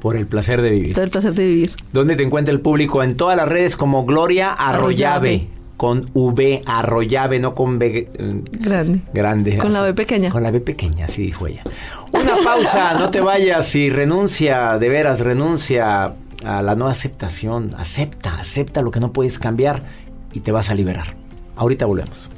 Por 0.00 0.16
el 0.16 0.26
placer 0.26 0.60
de 0.62 0.70
vivir. 0.70 0.94
Por 0.94 1.04
el 1.04 1.10
placer 1.10 1.34
de 1.34 1.46
vivir. 1.46 1.72
¿Dónde 1.92 2.16
te 2.16 2.22
encuentra 2.22 2.52
el 2.52 2.60
público? 2.60 3.02
En 3.02 3.16
todas 3.16 3.36
las 3.36 3.48
redes 3.48 3.76
como 3.76 4.04
Gloria 4.04 4.52
Arroyave. 4.52 5.46
Con 5.76 6.10
V, 6.14 6.62
Arroyave, 6.64 7.38
no 7.38 7.54
con 7.54 7.78
B. 7.78 8.08
Eh, 8.12 8.40
grande. 8.52 9.02
Grande. 9.12 9.58
Con 9.58 9.74
la 9.74 9.82
B 9.82 9.92
pequeña. 9.92 10.30
Con 10.30 10.42
la 10.42 10.50
B 10.50 10.60
pequeña, 10.60 11.04
así 11.04 11.22
dijo 11.22 11.46
ella. 11.46 11.64
Una 12.12 12.36
pausa, 12.42 12.94
no 12.94 13.10
te 13.10 13.20
vayas 13.20 13.74
y 13.74 13.90
renuncia, 13.90 14.78
de 14.78 14.88
veras, 14.88 15.20
renuncia 15.20 16.14
a 16.44 16.62
la 16.62 16.74
no 16.74 16.88
aceptación. 16.88 17.74
Acepta, 17.78 18.34
acepta 18.38 18.82
lo 18.82 18.90
que 18.90 19.00
no 19.00 19.12
puedes 19.12 19.38
cambiar 19.38 19.82
y 20.32 20.40
te 20.40 20.52
vas 20.52 20.70
a 20.70 20.74
liberar. 20.74 21.14
Ahorita 21.56 21.86
volvemos. 21.86 22.30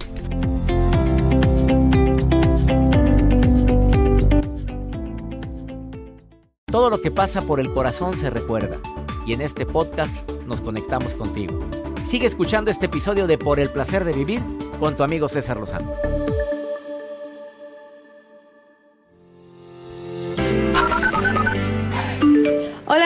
Todo 6.71 6.91
lo 6.91 7.01
que 7.01 7.11
pasa 7.11 7.43
por 7.43 7.61
el 7.61 7.73
corazón 7.73 8.17
se 8.17 8.31
recuerda 8.31 8.79
y 9.27 9.33
en 9.33 9.41
este 9.41 9.67
podcast 9.67 10.31
nos 10.47 10.61
conectamos 10.61 11.15
contigo. 11.15 11.59
Sigue 12.07 12.27
escuchando 12.27 12.71
este 12.71 12.87
episodio 12.87 13.27
de 13.27 13.37
Por 13.37 13.59
el 13.59 13.71
placer 13.71 14.05
de 14.05 14.13
vivir 14.13 14.43
con 14.79 14.97
tu 14.97 15.03
amigo 15.03 15.29
César 15.29 15.59
Lozano. 15.59 15.93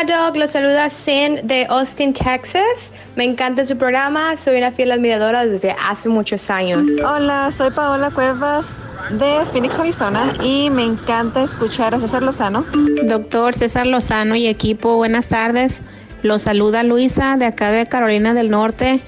Hola 0.03 0.27
Doc, 0.27 0.37
los 0.37 0.51
saluda 0.51 0.91
Sin 0.91 1.47
de 1.47 1.65
Austin, 1.69 2.13
Texas. 2.13 2.91
Me 3.15 3.23
encanta 3.23 3.65
su 3.65 3.77
programa, 3.77 4.37
soy 4.37 4.57
una 4.59 4.73
fiel 4.73 4.91
admiradora 4.91 5.47
desde 5.47 5.77
hace 5.79 6.09
muchos 6.09 6.51
años. 6.51 6.89
Hola, 7.07 7.53
soy 7.57 7.71
Paola 7.71 8.11
Cuevas 8.11 8.79
de 9.11 9.45
Phoenix, 9.53 9.79
Arizona 9.79 10.33
y 10.43 10.71
me 10.71 10.85
encanta 10.85 11.45
escuchar 11.45 11.95
a 11.95 12.01
César 12.01 12.25
Lozano. 12.25 12.65
Doctor 13.05 13.55
César 13.55 13.87
Lozano 13.87 14.35
y 14.35 14.49
equipo, 14.49 14.97
buenas 14.97 15.29
tardes. 15.29 15.75
Los 16.23 16.43
saluda 16.43 16.83
Luisa 16.83 17.37
de 17.37 17.45
acá 17.45 17.71
de 17.71 17.87
Carolina 17.87 18.35
del 18.35 18.51
Norte. 18.51 18.99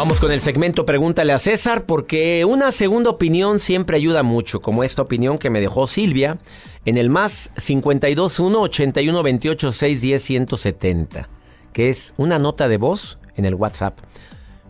Vamos 0.00 0.18
con 0.18 0.32
el 0.32 0.40
segmento 0.40 0.86
Pregúntale 0.86 1.34
a 1.34 1.38
César 1.38 1.84
porque 1.84 2.46
una 2.46 2.72
segunda 2.72 3.10
opinión 3.10 3.58
siempre 3.58 3.98
ayuda 3.98 4.22
mucho, 4.22 4.62
como 4.62 4.82
esta 4.82 5.02
opinión 5.02 5.36
que 5.36 5.50
me 5.50 5.60
dejó 5.60 5.86
Silvia 5.86 6.38
en 6.86 6.96
el 6.96 7.10
más 7.10 7.52
521 7.62 8.62
81 8.62 9.22
28 9.22 9.72
610 9.72 10.22
170, 10.22 11.28
que 11.74 11.90
es 11.90 12.14
una 12.16 12.38
nota 12.38 12.66
de 12.66 12.78
voz 12.78 13.18
en 13.36 13.44
el 13.44 13.54
WhatsApp. 13.54 13.98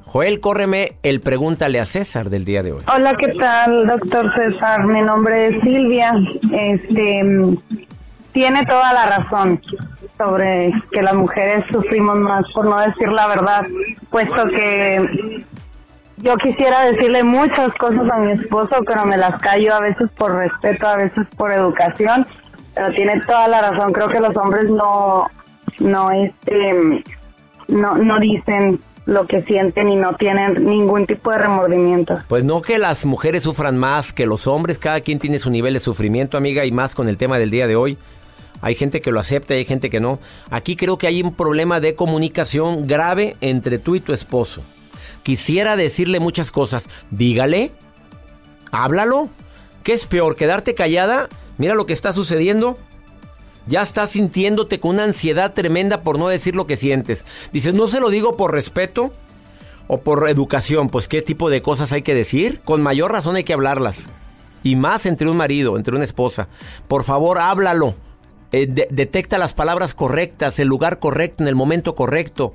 Joel, 0.04 0.40
córreme 0.40 0.96
el 1.04 1.20
Pregúntale 1.20 1.78
a 1.78 1.84
César 1.84 2.28
del 2.28 2.44
día 2.44 2.64
de 2.64 2.72
hoy. 2.72 2.82
Hola, 2.92 3.14
¿qué 3.14 3.28
tal, 3.28 3.86
doctor 3.86 4.34
César? 4.34 4.84
Mi 4.84 5.00
nombre 5.00 5.46
es 5.46 5.62
Silvia. 5.62 6.12
Este, 6.52 7.22
tiene 8.32 8.66
toda 8.66 8.92
la 8.92 9.06
razón 9.06 9.62
sobre 10.18 10.72
que 10.90 11.02
las 11.02 11.14
mujeres 11.14 11.64
sufrimos 11.70 12.18
más, 12.18 12.44
por 12.52 12.64
no 12.64 12.80
decir 12.80 13.08
la 13.12 13.28
verdad, 13.28 13.62
puesto 14.10 14.44
que 14.48 15.44
yo 16.18 16.36
quisiera 16.36 16.84
decirle 16.84 17.24
muchas 17.24 17.70
cosas 17.78 18.10
a 18.10 18.18
mi 18.18 18.32
esposo, 18.32 18.82
pero 18.86 19.04
me 19.06 19.16
las 19.16 19.40
callo 19.40 19.74
a 19.74 19.80
veces 19.80 20.08
por 20.16 20.34
respeto, 20.34 20.86
a 20.86 20.96
veces 20.96 21.26
por 21.36 21.52
educación, 21.52 22.26
pero 22.74 22.90
tiene 22.90 23.20
toda 23.22 23.48
la 23.48 23.70
razón, 23.70 23.92
creo 23.92 24.08
que 24.08 24.20
los 24.20 24.36
hombres 24.36 24.68
no, 24.70 25.26
no, 25.78 26.10
este, 26.10 27.04
no, 27.68 27.96
no 27.96 28.18
dicen 28.18 28.80
lo 29.06 29.26
que 29.26 29.42
sienten 29.42 29.88
y 29.88 29.96
no 29.96 30.14
tienen 30.14 30.64
ningún 30.64 31.06
tipo 31.06 31.30
de 31.30 31.38
remordimiento. 31.38 32.18
Pues 32.28 32.44
no 32.44 32.62
que 32.62 32.78
las 32.78 33.06
mujeres 33.06 33.42
sufran 33.42 33.76
más 33.76 34.12
que 34.12 34.26
los 34.26 34.46
hombres, 34.46 34.78
cada 34.78 35.00
quien 35.00 35.18
tiene 35.18 35.38
su 35.38 35.50
nivel 35.50 35.74
de 35.74 35.80
sufrimiento, 35.80 36.36
amiga, 36.36 36.64
y 36.64 36.72
más 36.72 36.94
con 36.94 37.08
el 37.08 37.16
tema 37.16 37.38
del 37.38 37.50
día 37.50 37.66
de 37.66 37.76
hoy. 37.76 37.98
Hay 38.60 38.74
gente 38.74 39.00
que 39.00 39.12
lo 39.12 39.20
acepta 39.20 39.54
y 39.54 39.58
hay 39.58 39.64
gente 39.64 39.90
que 39.90 40.00
no. 40.00 40.18
Aquí 40.50 40.76
creo 40.76 40.98
que 40.98 41.06
hay 41.06 41.22
un 41.22 41.34
problema 41.34 41.80
de 41.80 41.94
comunicación 41.94 42.86
grave 42.86 43.36
entre 43.40 43.78
tú 43.78 43.94
y 43.94 44.00
tu 44.00 44.12
esposo. 44.12 44.62
Quisiera 45.22 45.76
decirle 45.76 46.20
muchas 46.20 46.50
cosas. 46.50 46.88
Dígale. 47.10 47.72
Háblalo. 48.72 49.28
¿Qué 49.82 49.92
es 49.92 50.06
peor? 50.06 50.36
¿Quedarte 50.36 50.74
callada? 50.74 51.28
Mira 51.58 51.74
lo 51.74 51.86
que 51.86 51.92
está 51.92 52.12
sucediendo. 52.12 52.78
Ya 53.66 53.82
estás 53.82 54.10
sintiéndote 54.10 54.80
con 54.80 54.92
una 54.92 55.04
ansiedad 55.04 55.52
tremenda 55.52 56.02
por 56.02 56.18
no 56.18 56.28
decir 56.28 56.56
lo 56.56 56.66
que 56.66 56.76
sientes. 56.76 57.24
Dices, 57.52 57.74
no 57.74 57.86
se 57.88 58.00
lo 58.00 58.10
digo 58.10 58.36
por 58.36 58.52
respeto 58.52 59.12
o 59.86 60.00
por 60.00 60.28
educación. 60.28 60.88
Pues 60.88 61.08
qué 61.08 61.22
tipo 61.22 61.50
de 61.50 61.62
cosas 61.62 61.92
hay 61.92 62.02
que 62.02 62.14
decir. 62.14 62.60
Con 62.64 62.82
mayor 62.82 63.12
razón 63.12 63.36
hay 63.36 63.44
que 63.44 63.52
hablarlas. 63.52 64.08
Y 64.62 64.76
más 64.76 65.06
entre 65.06 65.28
un 65.28 65.36
marido, 65.36 65.76
entre 65.76 65.94
una 65.94 66.04
esposa. 66.04 66.48
Por 66.88 67.04
favor, 67.04 67.38
háblalo. 67.38 67.94
Eh, 68.52 68.66
detecta 68.90 69.38
las 69.38 69.54
palabras 69.54 69.94
correctas, 69.94 70.58
el 70.58 70.68
lugar 70.68 70.98
correcto, 70.98 71.42
en 71.42 71.48
el 71.48 71.54
momento 71.54 71.94
correcto. 71.94 72.52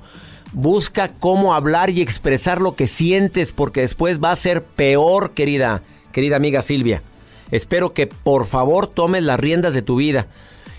Busca 0.52 1.08
cómo 1.18 1.54
hablar 1.54 1.90
y 1.90 2.02
expresar 2.02 2.60
lo 2.60 2.74
que 2.74 2.86
sientes 2.86 3.52
porque 3.52 3.80
después 3.80 4.22
va 4.22 4.30
a 4.30 4.36
ser 4.36 4.62
peor, 4.62 5.32
querida, 5.32 5.82
querida 6.12 6.36
amiga 6.36 6.62
Silvia. 6.62 7.02
Espero 7.50 7.92
que 7.92 8.06
por 8.06 8.46
favor 8.46 8.86
tomes 8.86 9.22
las 9.22 9.40
riendas 9.40 9.74
de 9.74 9.82
tu 9.82 9.96
vida. 9.96 10.26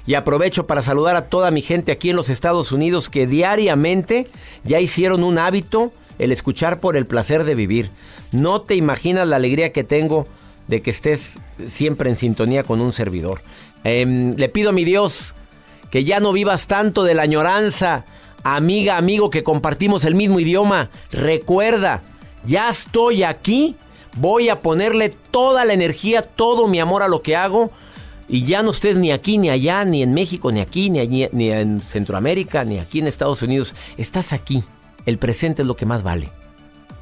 Y 0.06 0.14
aprovecho 0.14 0.68
para 0.68 0.82
saludar 0.82 1.16
a 1.16 1.26
toda 1.26 1.52
mi 1.52 1.62
gente 1.62 1.92
aquí 1.92 2.10
en 2.12 2.16
los 2.16 2.30
Estados 2.30 2.72
Unidos 2.72 3.10
que 3.10 3.28
diariamente 3.28 4.28
ya 4.64 4.80
hicieron 4.80 5.24
un 5.24 5.38
hábito 5.38 5.92
el 6.18 6.32
escuchar 6.32 6.80
por 6.80 6.96
el 6.96 7.06
placer 7.06 7.44
de 7.44 7.56
vivir. 7.56 7.90
No 8.32 8.62
te 8.62 8.76
imaginas 8.76 9.28
la 9.28 9.36
alegría 9.36 9.74
que 9.74 9.84
tengo 9.84 10.26
de 10.68 10.82
que 10.82 10.90
estés 10.90 11.40
siempre 11.68 12.10
en 12.10 12.18
sintonía 12.18 12.64
con 12.64 12.82
un 12.82 12.92
servidor. 12.92 13.42
Em, 13.84 14.34
le 14.36 14.50
pido 14.50 14.70
a 14.70 14.74
mi 14.74 14.84
Dios 14.84 15.36
que 15.90 16.04
ya 16.04 16.20
no 16.20 16.34
vivas 16.34 16.68
tanto 16.68 17.04
de 17.04 17.16
la 17.16 17.24
añoranza. 17.24 18.06
Amiga, 18.44 18.98
amigo, 18.98 19.30
que 19.30 19.44
compartimos 19.44 20.06
el 20.06 20.16
mismo 20.16 20.40
idioma. 20.40 20.90
Recuerda, 21.12 22.02
ya 22.46 22.70
estoy 22.70 23.24
aquí. 23.24 23.76
Voy 24.18 24.50
a 24.50 24.62
ponerle 24.62 25.10
toda 25.10 25.64
la 25.64 25.74
energía, 25.74 26.22
todo 26.22 26.68
mi 26.68 26.80
amor 26.80 27.04
a 27.04 27.08
lo 27.08 27.22
que 27.22 27.36
hago. 27.36 27.72
Y 28.30 28.44
ya 28.44 28.62
no 28.62 28.72
estés 28.72 28.98
ni 28.98 29.12
aquí, 29.12 29.38
ni 29.38 29.50
allá, 29.50 29.86
ni 29.86 30.04
en 30.04 30.14
México, 30.14 30.52
ni 30.52 30.60
aquí, 30.60 30.90
ni, 30.90 31.30
ni 31.32 31.50
en 31.50 31.82
Centroamérica, 31.82 32.66
ni 32.66 32.80
aquí 32.80 33.00
en 33.00 33.08
Estados 33.08 33.42
Unidos. 33.42 33.74
Estás 33.98 34.34
aquí. 34.34 34.64
El 35.06 35.18
presente 35.18 35.62
es 35.62 35.68
lo 35.68 35.78
que 35.78 35.86
más 35.86 36.04
vale. 36.04 36.30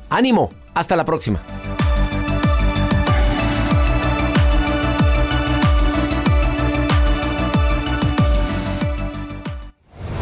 Ánimo. 0.09 0.51
Hasta 0.75 0.95
la 0.95 1.05
próxima. 1.05 1.41